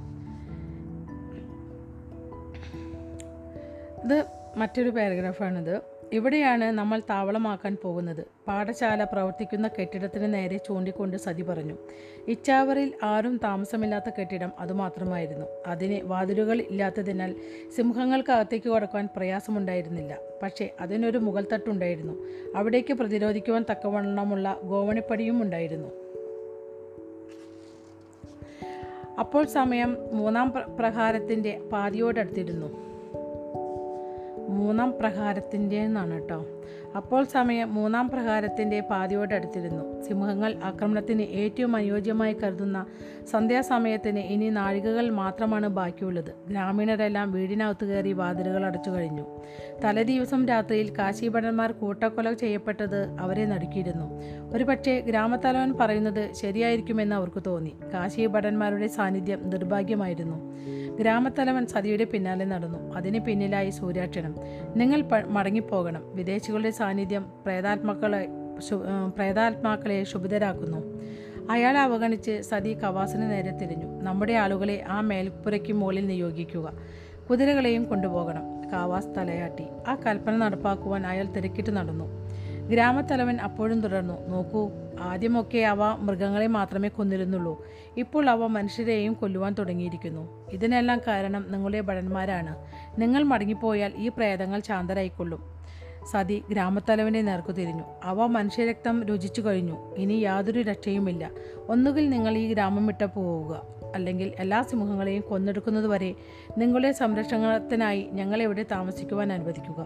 ഇത് 4.03 4.25
മറ്റൊരു 4.57 4.89
പാരഗ്രാഫാണിത്. 4.89 5.81
ഇവിടെയാണ് 6.13 6.63
നമ്മൾ 6.63 6.99
താവളമാക്കാൻ 6.99 7.77
പോകുന്നത്. 7.83 8.25
പാഠശാല 8.47 9.03
പ്രവർത്തിക്കുന്ന 9.03 9.67
കെട്ടിടത്തിന് 9.67 10.33
നേരെ 10.33 10.57
ചൂണ്ടിക്കൊണ്ട് 10.57 11.17
സതി 11.17 11.41
പറഞ്ഞു. 11.41 11.77
ഇച്ചാവറിൽ 12.27 12.93
ആരും 13.03 13.37
താമസമില്ലാത്ത 13.43 14.09
കെട്ടിടം 14.19 14.51
അതുമാത്രമായിരുന്നു. 14.59 15.45
അതിന് 15.67 16.03
വാതിലുകൾ 16.03 16.61
ഇല്ലാത്തതിനാൽ 16.61 17.35
സിംഹങ്ങൾക്ക് 17.75 18.31
അകത്തേക്ക് 18.31 18.69
കടക്കാൻ 18.69 19.09
പ്രയാസമുണ്ടായിരുന്നില്ല. 19.15 20.17
പക്ഷേ 20.43 20.75
അതിനൊരു 20.81 21.17
മുകൾ 21.17 21.45
തട്ടുണ്ടായിരുന്നു 21.53 22.13
അവിടേക്ക് 22.55 22.93
പ്രതിരോധിക്കുവാൻ 22.93 23.65
തക്കവണ്ണമുള്ള 23.71 24.59
ഗോവണിപ്പടിയും 24.63 25.41
ഉണ്ടായിരുന്നു. 25.41 25.87
അപ്പോൾ 29.19 29.45
സമയം 29.45 29.97
മൂന്നാം 30.11 30.51
പ്ര- 30.51 30.63
പ്രഹാരത്തിന്റെ 30.63 31.59
പാതിയോടടുത്തിരുന്നു. 31.71 32.86
മൂന്നാം 34.49 34.93
പ്രഹാരത്തിന്റെ 34.99 35.75
എന്നാണ് 35.75 36.13
കേട്ടോ. 36.13 36.45
അപ്പോൾ 36.95 37.23
സമയം 37.23 37.75
മൂന്നാം 37.75 38.09
പ്രഹാരത്തിന്റെ 38.09 38.79
പാതിയോടടുത്തിരുന്നു 38.79 40.03
സിംഹങ്ങൾ 40.03 40.55
ആക്രമണത്തിന് 40.63 41.21
ഏറ്റവും 41.21 41.75
അനുയോജ്യമായി 41.75 42.33
കരുതുന്ന 42.33 42.85
സന്ധ്യാസമയത്തിന് 43.31 44.19
ഇനി 44.19 44.49
നാഴികകൾ 44.49 45.09
മാത്രമാണ് 45.09 45.67
ബാക്കിയുള്ളത്. 45.67 46.33
ഗ്രാമീണരെല്ലാം 46.49 47.31
വീടിനകത്ത് 47.31 47.85
കയറി 47.85 48.13
വാതിലുകൾ 48.13 48.65
അടച്ചു 48.65 48.89
കഴിഞ്ഞു. 48.89 49.25
തലേദിവസം 49.83 50.45
രാത്രിയിൽ 50.45 50.93
കാശീഭടന്മാർ 50.97 51.71
കൂട്ടക്കൊല 51.71 52.33
ചെയ്യപ്പെട്ടത് 52.33 53.17
അവരെ 53.19 53.45
നടുക്കിയിരുന്നു. 53.45 54.21
ഒരുപക്ഷെ 54.53 54.99
ഗ്രാമത്തലവൻ 54.99 55.73
പറയുന്നത് 55.79 56.33
ശരിയായിരിക്കുമെന്ന് 56.33 57.15
അവർക്ക് 57.15 57.43
തോന്നി. 57.47 57.75
കാശീഭടന്മാരുടെ 57.93 58.87
സാന്നിധ്യം 58.87 59.49
നിർഭാഗ്യമായിരുന്നു. 59.49 60.53
ഗ്രാമത്തലവൻ 60.95 61.65
സതിയുടെ 61.65 62.03
പിന്നാലെ 62.03 62.45
നടന്നു. 62.45 62.93
അതിന് 62.93 63.19
പിന്നിലായി 63.19 63.69
സൂര്യാക്ഷണം 63.69 64.35
നിങ്ങൾ 64.75 65.03
മടങ്ങിപ്പോകണം. 65.27 66.15
വിദേശികളുടെ 66.15 66.71
സാന്നിധ്യം 66.71 67.25
പ്രേതാത്മാക്കളെ 67.45 68.27
പ്രേതാത്മാക്കളെ 69.15 70.03
ശുഭിതരാക്കുന്നു. 70.03 70.77
അയാളെ 71.49 71.79
അവഗണിച്ച് 71.79 72.41
സതി 72.41 72.73
കവാസിന് 72.73 73.31
നേരെ 73.31 73.57
തിരിഞ്ഞു. 73.57 74.01
നമ്മുടെ 74.01 74.33
ആളുകളെ 74.33 74.85
ആ 74.89 75.01
മേൽപ്പുരയ്ക്ക് 75.01 75.73
മുകളിൽ 75.73 76.07
നിയോഗിക്കുക. 76.07 76.73
കുതിരകളെയും 77.29 77.83
കൊണ്ടുപോകണം. 77.83 78.43
കാവാസ് 78.73 79.07
തലയാട്ടി. 79.17 79.63
ആ 79.87 79.95
കൽപ്പന 79.95 80.35
നടപ്പാക്കുവാൻ 80.37 81.07
അയാൾ 81.07 81.23
തിരക്കിട്ട് 81.23 81.69
നടന്നു. 81.77 82.05
ഗ്രാമത്തലവൻ 82.69 83.41
അപ്പോഴും 83.41 83.81
തുടർന്നു. 83.81 84.27
നോക്കൂ 84.27 84.71
ആദ്യമൊക്കെ 85.01 85.57
അവ 85.57 85.83
മൃഗങ്ങളെ 85.83 86.47
മാത്രമേ 86.47 86.89
കൊന്നിരുന്നുള്ളൂ. 86.89 87.65
ഇപ്പോൾ 87.97 88.29
അവ 88.29 88.47
മനുഷ്യരെയും 88.47 89.13
കൊല്ലുവാൻ 89.13 89.53
തുടങ്ങിയിരിക്കുന്നു. 89.53 90.51
ഇതിനെല്ലാം 90.51 91.01
കാരണം 91.07 91.45
നിങ്ങളുടെ 91.51 91.81
ഭടന്മാരാണ്. 91.81 92.55
നിങ്ങൾ 92.97 93.23
മടങ്ങിപ്പോയാൽ 93.23 93.91
ഈ 93.95 94.07
പ്രേതങ്ങൾ 94.07 94.59
ശാന്തരായിക്കൊള്ളും. 94.59 95.57
സതി 96.11 96.43
ഗ്രാമത്തലവനെ 96.49 97.21
നേർക്കു 97.21 97.51
തിരിഞ്ഞു. 97.51 97.83
അവ 98.03 98.25
മനുഷ്യരക്തം 98.25 99.05
രുചിച്ചു 99.05 99.41
കഴിഞ്ഞു. 99.41 99.95
ഇനി 99.95 100.13
യാതൊരു 100.13 100.61
രക്ഷയുമില്ല. 100.61 101.31
ഒന്നുകിൽ 101.69 102.09
നിങ്ങൾ 102.09 102.37
ഈ 102.37 102.53
ഗ്രാമം 102.53 102.87
വിട്ട് 102.87 103.05
പോവുക. 103.05 103.61
അല്ലെങ്കിൽ 103.95 104.33
എല്ലാ 104.39 104.61
സിംഹങ്ങളെയും 104.61 105.23
കൊന്നെടുക്കുന്നതുവരെ 105.29 106.15
നിങ്ങളുടെ 106.57 106.91
സംരക്ഷണത്തിനായി 106.91 108.09
ഞങ്ങളെവിടെ 108.11 108.65
താമസിക്കുവാൻ 108.71 109.33
അനുവദിക്കുക. 109.33 109.85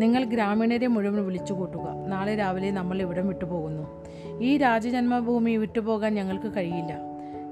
നിങ്ങൾ 0.00 0.24
ഗ്രാമീണരെ 0.24 0.86
മുഴുവൻ 0.86 1.26
വിളിച്ചു 1.26 1.52
കൂട്ടുക 1.52 2.06
നാളെ 2.06 2.36
രാവിലെ 2.36 2.70
നമ്മൾ 2.70 3.02
ഇവിടം 3.02 3.28
വിട്ടുപോകുന്നു 3.28 4.04
ഈ 4.40 4.56
രാജജന്മഭൂമി 4.56 5.56
വിട്ടുപോകാൻ 5.56 6.14
ഞങ്ങൾക്ക് 6.14 6.56
കഴിയില്ല. 6.56 6.98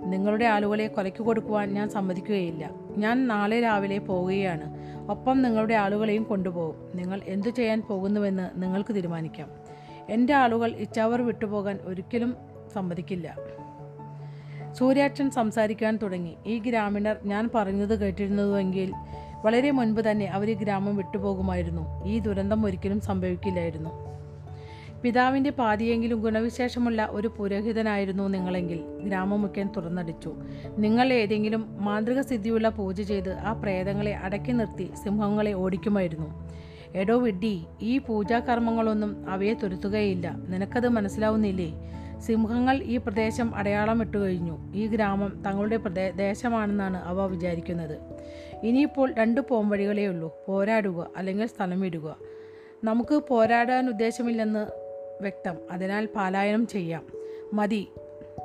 നിങ്ങളുടെ 0.05 0.45
ആളുകളെ 0.45 0.87
കൊലയ്ക്ക് 0.87 1.23
കൊടുക്കുവാൻ 1.23 1.75
ഞാൻ 1.75 1.89
സമ്മതിക്കുകയില്ല. 1.89 2.88
ഞാൻ 2.99 3.29
നാളെ 3.29 3.61
രാവിലെ 3.61 3.99
പോവുകയാണ് 3.99 4.79
ഒപ്പം 5.11 5.43
നിങ്ങളുടെ 5.43 5.75
ആളുകളെയും 5.75 6.23
കൊണ്ടുപോകും. 6.23 6.89
നിങ്ങൾ 6.95 7.21
എന്തു 7.25 7.49
ചെയ്യാൻ 7.49 7.83
പോകുന്നുവെന്ന് 7.83 8.63
നിങ്ങൾക്ക് 8.63 8.95
തീരുമാനിക്കാം. 8.95 9.51
എന്റെ 10.11 10.35
ആളുകൾ 10.35 10.71
ഇച്ചാവർ 10.71 11.23
വിട്ടുപോകാൻ 11.23 11.79
ഒരിക്കലും 11.83 12.37
സമ്മതിക്കില്ല. 12.75 13.37
സൂര്യാക്ഷൻ 14.73 15.31
സംസാരിക്കാൻ 15.31 15.97
തുടങ്ങി. 15.97 16.37
ഈ 16.47 16.59
ഗ്രാമീണർ 16.59 17.17
ഞാൻ 17.25 17.51
പറഞ്ഞത് 17.55 18.01
കേട്ടിരുന്നുവെങ്കിൽ 18.01 18.93
വളരെ 19.45 19.71
മുൻപ് 19.71 20.01
തന്നെ 20.01 20.27
അവർ 20.27 20.51
ഈ 20.51 20.55
ഗ്രാമം 20.55 20.97
വിട്ടുപോകുമായിരുന്നു. 20.97 22.05
ഈ 22.05 22.19
ദുരന്തം 22.19 22.67
ഒരിക്കലും 22.67 23.01
സംഭവിക്കില്ലായിരുന്നു. 23.01 23.91
പിതാവിന്റെ 25.03 25.51
പാതിയെങ്കിലും 25.51 26.21
ഗുണവിശേഷമുള്ള 26.21 27.09
ഒരു 27.11 27.29
പുരോഹിതനായിരുന്നു 27.29 28.29
നിങ്ങളെങ്കിൽ 28.29 28.81
ഗ്രാമമുഖ്യൻ 29.03 29.69
തുറന്നടിച്ചു. 29.77 30.35
നിങ്ങൾ 30.79 31.13
ഏതെങ്കിലും 31.13 31.85
മാന്ത്രിക 31.85 32.21
സിദ്ധിയുള്ള 32.21 32.69
പൂജ 32.69 33.01
ചെയ്ത് 33.01 33.33
ആ 33.33 33.53
പ്രേതങ്ങളെ 33.53 34.17
അടക്കി 34.17 34.53
നിർത്തി 34.53 34.91
സിംഹങ്ങളെ 35.05 35.53
ഓടിക്കുമായിരുന്നു. 35.53 36.49
എടോ 36.95 37.19
വിഡ്ഡി 37.19 37.67
ഈ 37.83 37.99
പൂജാകർമ്മങ്ങളൊന്നും 37.99 39.31
അവയെ 39.31 39.55
തുരുത്തുകയില്ല. 39.55 40.31
നിനക്കത് 40.31 40.89
മനസ്സിലാവുന്നില്ലേ? 40.89 41.73
സിംഹങ്ങൾ 42.19 42.77
ഈ 42.77 42.97
പ്രദേശം 42.97 43.55
അടയാളം 43.55 44.01
ഇട്ടു 44.01 44.17
കഴിഞ്ഞു. 44.17 44.73
ഈ 44.75 44.87
ഗ്രാമം 44.87 45.43
തങ്ങളുടെ 45.47 45.77
പ്രദേ 45.77 46.11
ദേശമാണെന്നാണ് 46.11 46.97
അവ 46.97 47.27
വിചാരിക്കുന്നത്. 47.27 47.99
ഇനിയിപ്പോൾ 48.63 49.15
രണ്ട് 49.15 49.41
പോംവഴികളേ 49.41 50.07
ഉള്ളൂ 50.07 50.35
പോരാടുക 50.49 51.07
അല്ലെങ്കിൽ 51.17 51.47
സ്ഥലം 51.47 51.81
വിടുക 51.81 52.17
നമുക്ക് 52.85 53.23
പോരാടാൻ 53.29 53.89
ഉദ്ദേശമില്ലെന്ന് 53.89 54.67
വ്യക്തം. 55.21 55.55
അതിനാൽ 55.71 56.07
പാലായനം 56.07 56.67
ചെയ്യാം. 56.67 57.07
മതി. 57.53 57.89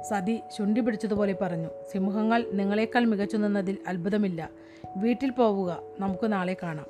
സതി 0.10 0.40
ചുണ്ടി 0.58 0.82
പിടിച്ചതുപോലെ 0.82 1.38
പറഞ്ഞു. 1.42 1.68
സിംഹങ്ങൾ 1.92 2.46
നിങ്ങളെക്കാൾ 2.54 3.06
മികച്ചു 3.06 3.38
നിന്നതിൽ 3.38 3.78
അത്ഭുതമില്ല. 3.88 4.50
വീട്ടിൽ 4.98 5.30
പോവുക. 5.30 5.82
നമുക്ക് 6.00 6.34
നാളെ 6.34 6.58
കാണാം. 6.64 6.86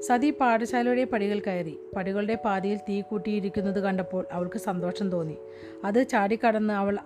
സതി 0.00 0.30
പാഠശാലയുടെ 0.30 1.04
പടികൾ 1.04 1.40
കയറി. 1.40 1.78
പടികളുടെ 1.96 2.34
പാതിയിൽ 2.34 2.76
തീ 2.76 3.00
കൂട്ടിയിരിക്കുന്നത് 3.00 3.80
കണ്ടപ്പോൾ 3.80 4.26
അവൾക്ക് 4.32 4.58
സന്തോഷം 4.58 5.10
തോന്നി. 5.10 5.36
അത് 5.84 6.08
ചാടിക്കടന്ന് 6.08 6.74
അവൾ 6.74 6.98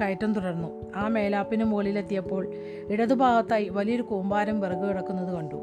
കയറ്റം 0.00 0.32
തുടർന്നു. 0.32 0.82
ആ 0.96 1.08
മേലാപ്പിന് 1.08 1.64
മുകളിലെത്തിയപ്പോൾ 1.64 2.46
ഇടതുഭാഗത്തായി 2.88 3.68
വലിയൊരു 3.68 4.02
കൂമ്പാരം 4.02 4.60
വിറക് 4.60 4.88
കിടക്കുന്നത് 4.88 5.34
കണ്ടു. 5.34 5.56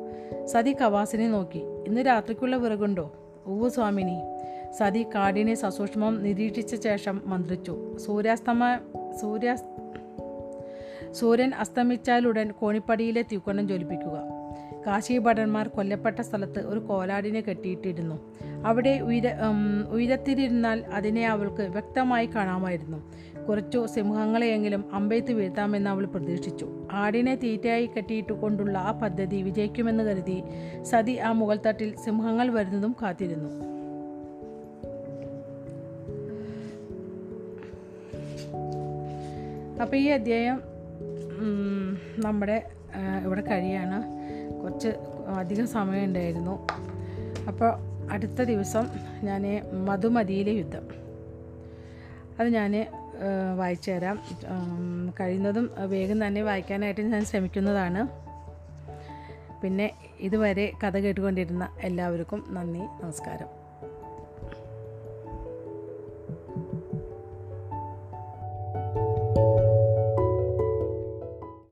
സതി 0.46 0.76
കവാസിനെ 0.82 1.30
നോക്കി. 1.30 1.60
ഇന്ന് 1.60 2.02
രാത്രിക്കുള്ള 2.02 2.56
വിറകുണ്ടോ? 2.56 3.14
ഉവ്വ് 3.46 3.70
സ്വാമിനി. 3.70 4.37
സതി 4.80 5.06
കാടിനെ 5.16 5.54
സസൂക്ഷ്മം 5.56 6.24
നിരീക്ഷിച്ച 6.24 6.76
ശേഷം 6.84 7.22
മന്ത്രിച്ചു. 7.26 7.98
സൂര്യാസ്തമ 8.06 8.78
സൂര്യ 9.22 9.58
സൂര്യൻ 11.12 11.52
അസ്തമിച്ചാലുടൻ 11.54 12.52
കോണിപ്പടിയിലെ 12.52 13.22
തീക്കൊണ്ടം 13.22 13.68
ജ്വലിപ്പിക്കുക. 13.68 14.18
കാശി 14.88 15.18
ഭടന്മാർ 15.18 15.68
കൊല്ലപ്പെട്ട 15.68 16.22
സ്ഥലത്ത് 16.22 16.60
ഒരു 16.60 16.80
കോലാടിനെ 16.80 17.42
കെട്ടിയിട്ടിരുന്നു. 17.42 18.34
അവിടെ 18.66 19.00
ഉയര 19.00 19.28
ഉയരത്തിരുന്നാൽ 19.90 20.86
അതിനെ 20.94 21.28
അവൾക്ക് 21.28 21.62
വ്യക്തമായി 21.62 22.26
കാണാമായിരുന്നു. 22.26 23.00
കുറച്ചു 23.48 23.88
സിംഹങ്ങളെയെങ്കിലും 23.96 24.86
അമ്പയത്ത് 24.94 25.32
വീഴ്ത്താമെന്ന് 25.32 25.90
അവൾ 25.90 26.06
പ്രതീക്ഷിച്ചു. 26.06 26.88
ആടിനെ 26.92 27.36
തീറ്റയായി 27.36 27.86
കെട്ടിയിട്ടുകൊണ്ടുള്ള 27.86 28.78
ആ 28.78 28.92
പദ്ധതി 28.92 29.42
വിജയിക്കുമെന്ന് 29.42 30.04
കരുതി 30.04 30.44
സതി 30.82 31.18
ആ 31.18 31.32
മുകൾത്തട്ടിൽ 31.32 31.96
സിംഹങ്ങൾ 31.96 32.50
വരുന്നതും 32.50 32.96
കാത്തിരുന്നു. 33.02 33.77
അപ്പോൾ 39.82 39.96
ഈ 39.96 40.08
അധ്യായം 40.08 40.60
നമ്മുടെ 42.26 42.58
ഇവിടെ 43.26 43.42
കഴിയാണ് 43.42 43.98
കുറച്ച് 44.62 44.88
അധികം 45.40 45.68
സമയമുണ്ടായിരുന്നു. 45.68 46.56
അപ്പോൾ 47.48 47.72
അടുത്ത 48.12 48.42
ദിവസം 48.52 48.86
ഞാൻ 49.24 49.44
മധുമതിയിലെ 49.86 50.52
യുദ്ധം. 50.52 50.86
അത് 52.40 52.48
ഞാൻ 52.48 52.74
വായിച്ചു 53.58 53.92
തരാം. 53.92 54.18
കഴിയുന്നതും 55.20 55.70
വേഗം 55.86 56.28
തന്നെ 56.28 56.42
വായിക്കാനായിട്ട് 56.42 57.02
ഞാൻ 57.02 57.26
ശ്രമിക്കുന്നതാണ്. 57.26 58.08
പിന്നെ 59.62 59.92
ഇതുവരെ 60.20 60.72
കഥ 60.84 60.98
കേട്ടുകൊണ്ടിരുന്ന 60.98 61.70
എല്ലാവർക്കും 61.82 62.44
നന്ദി 62.50 62.80
നമസ്കാരം. 62.80 63.58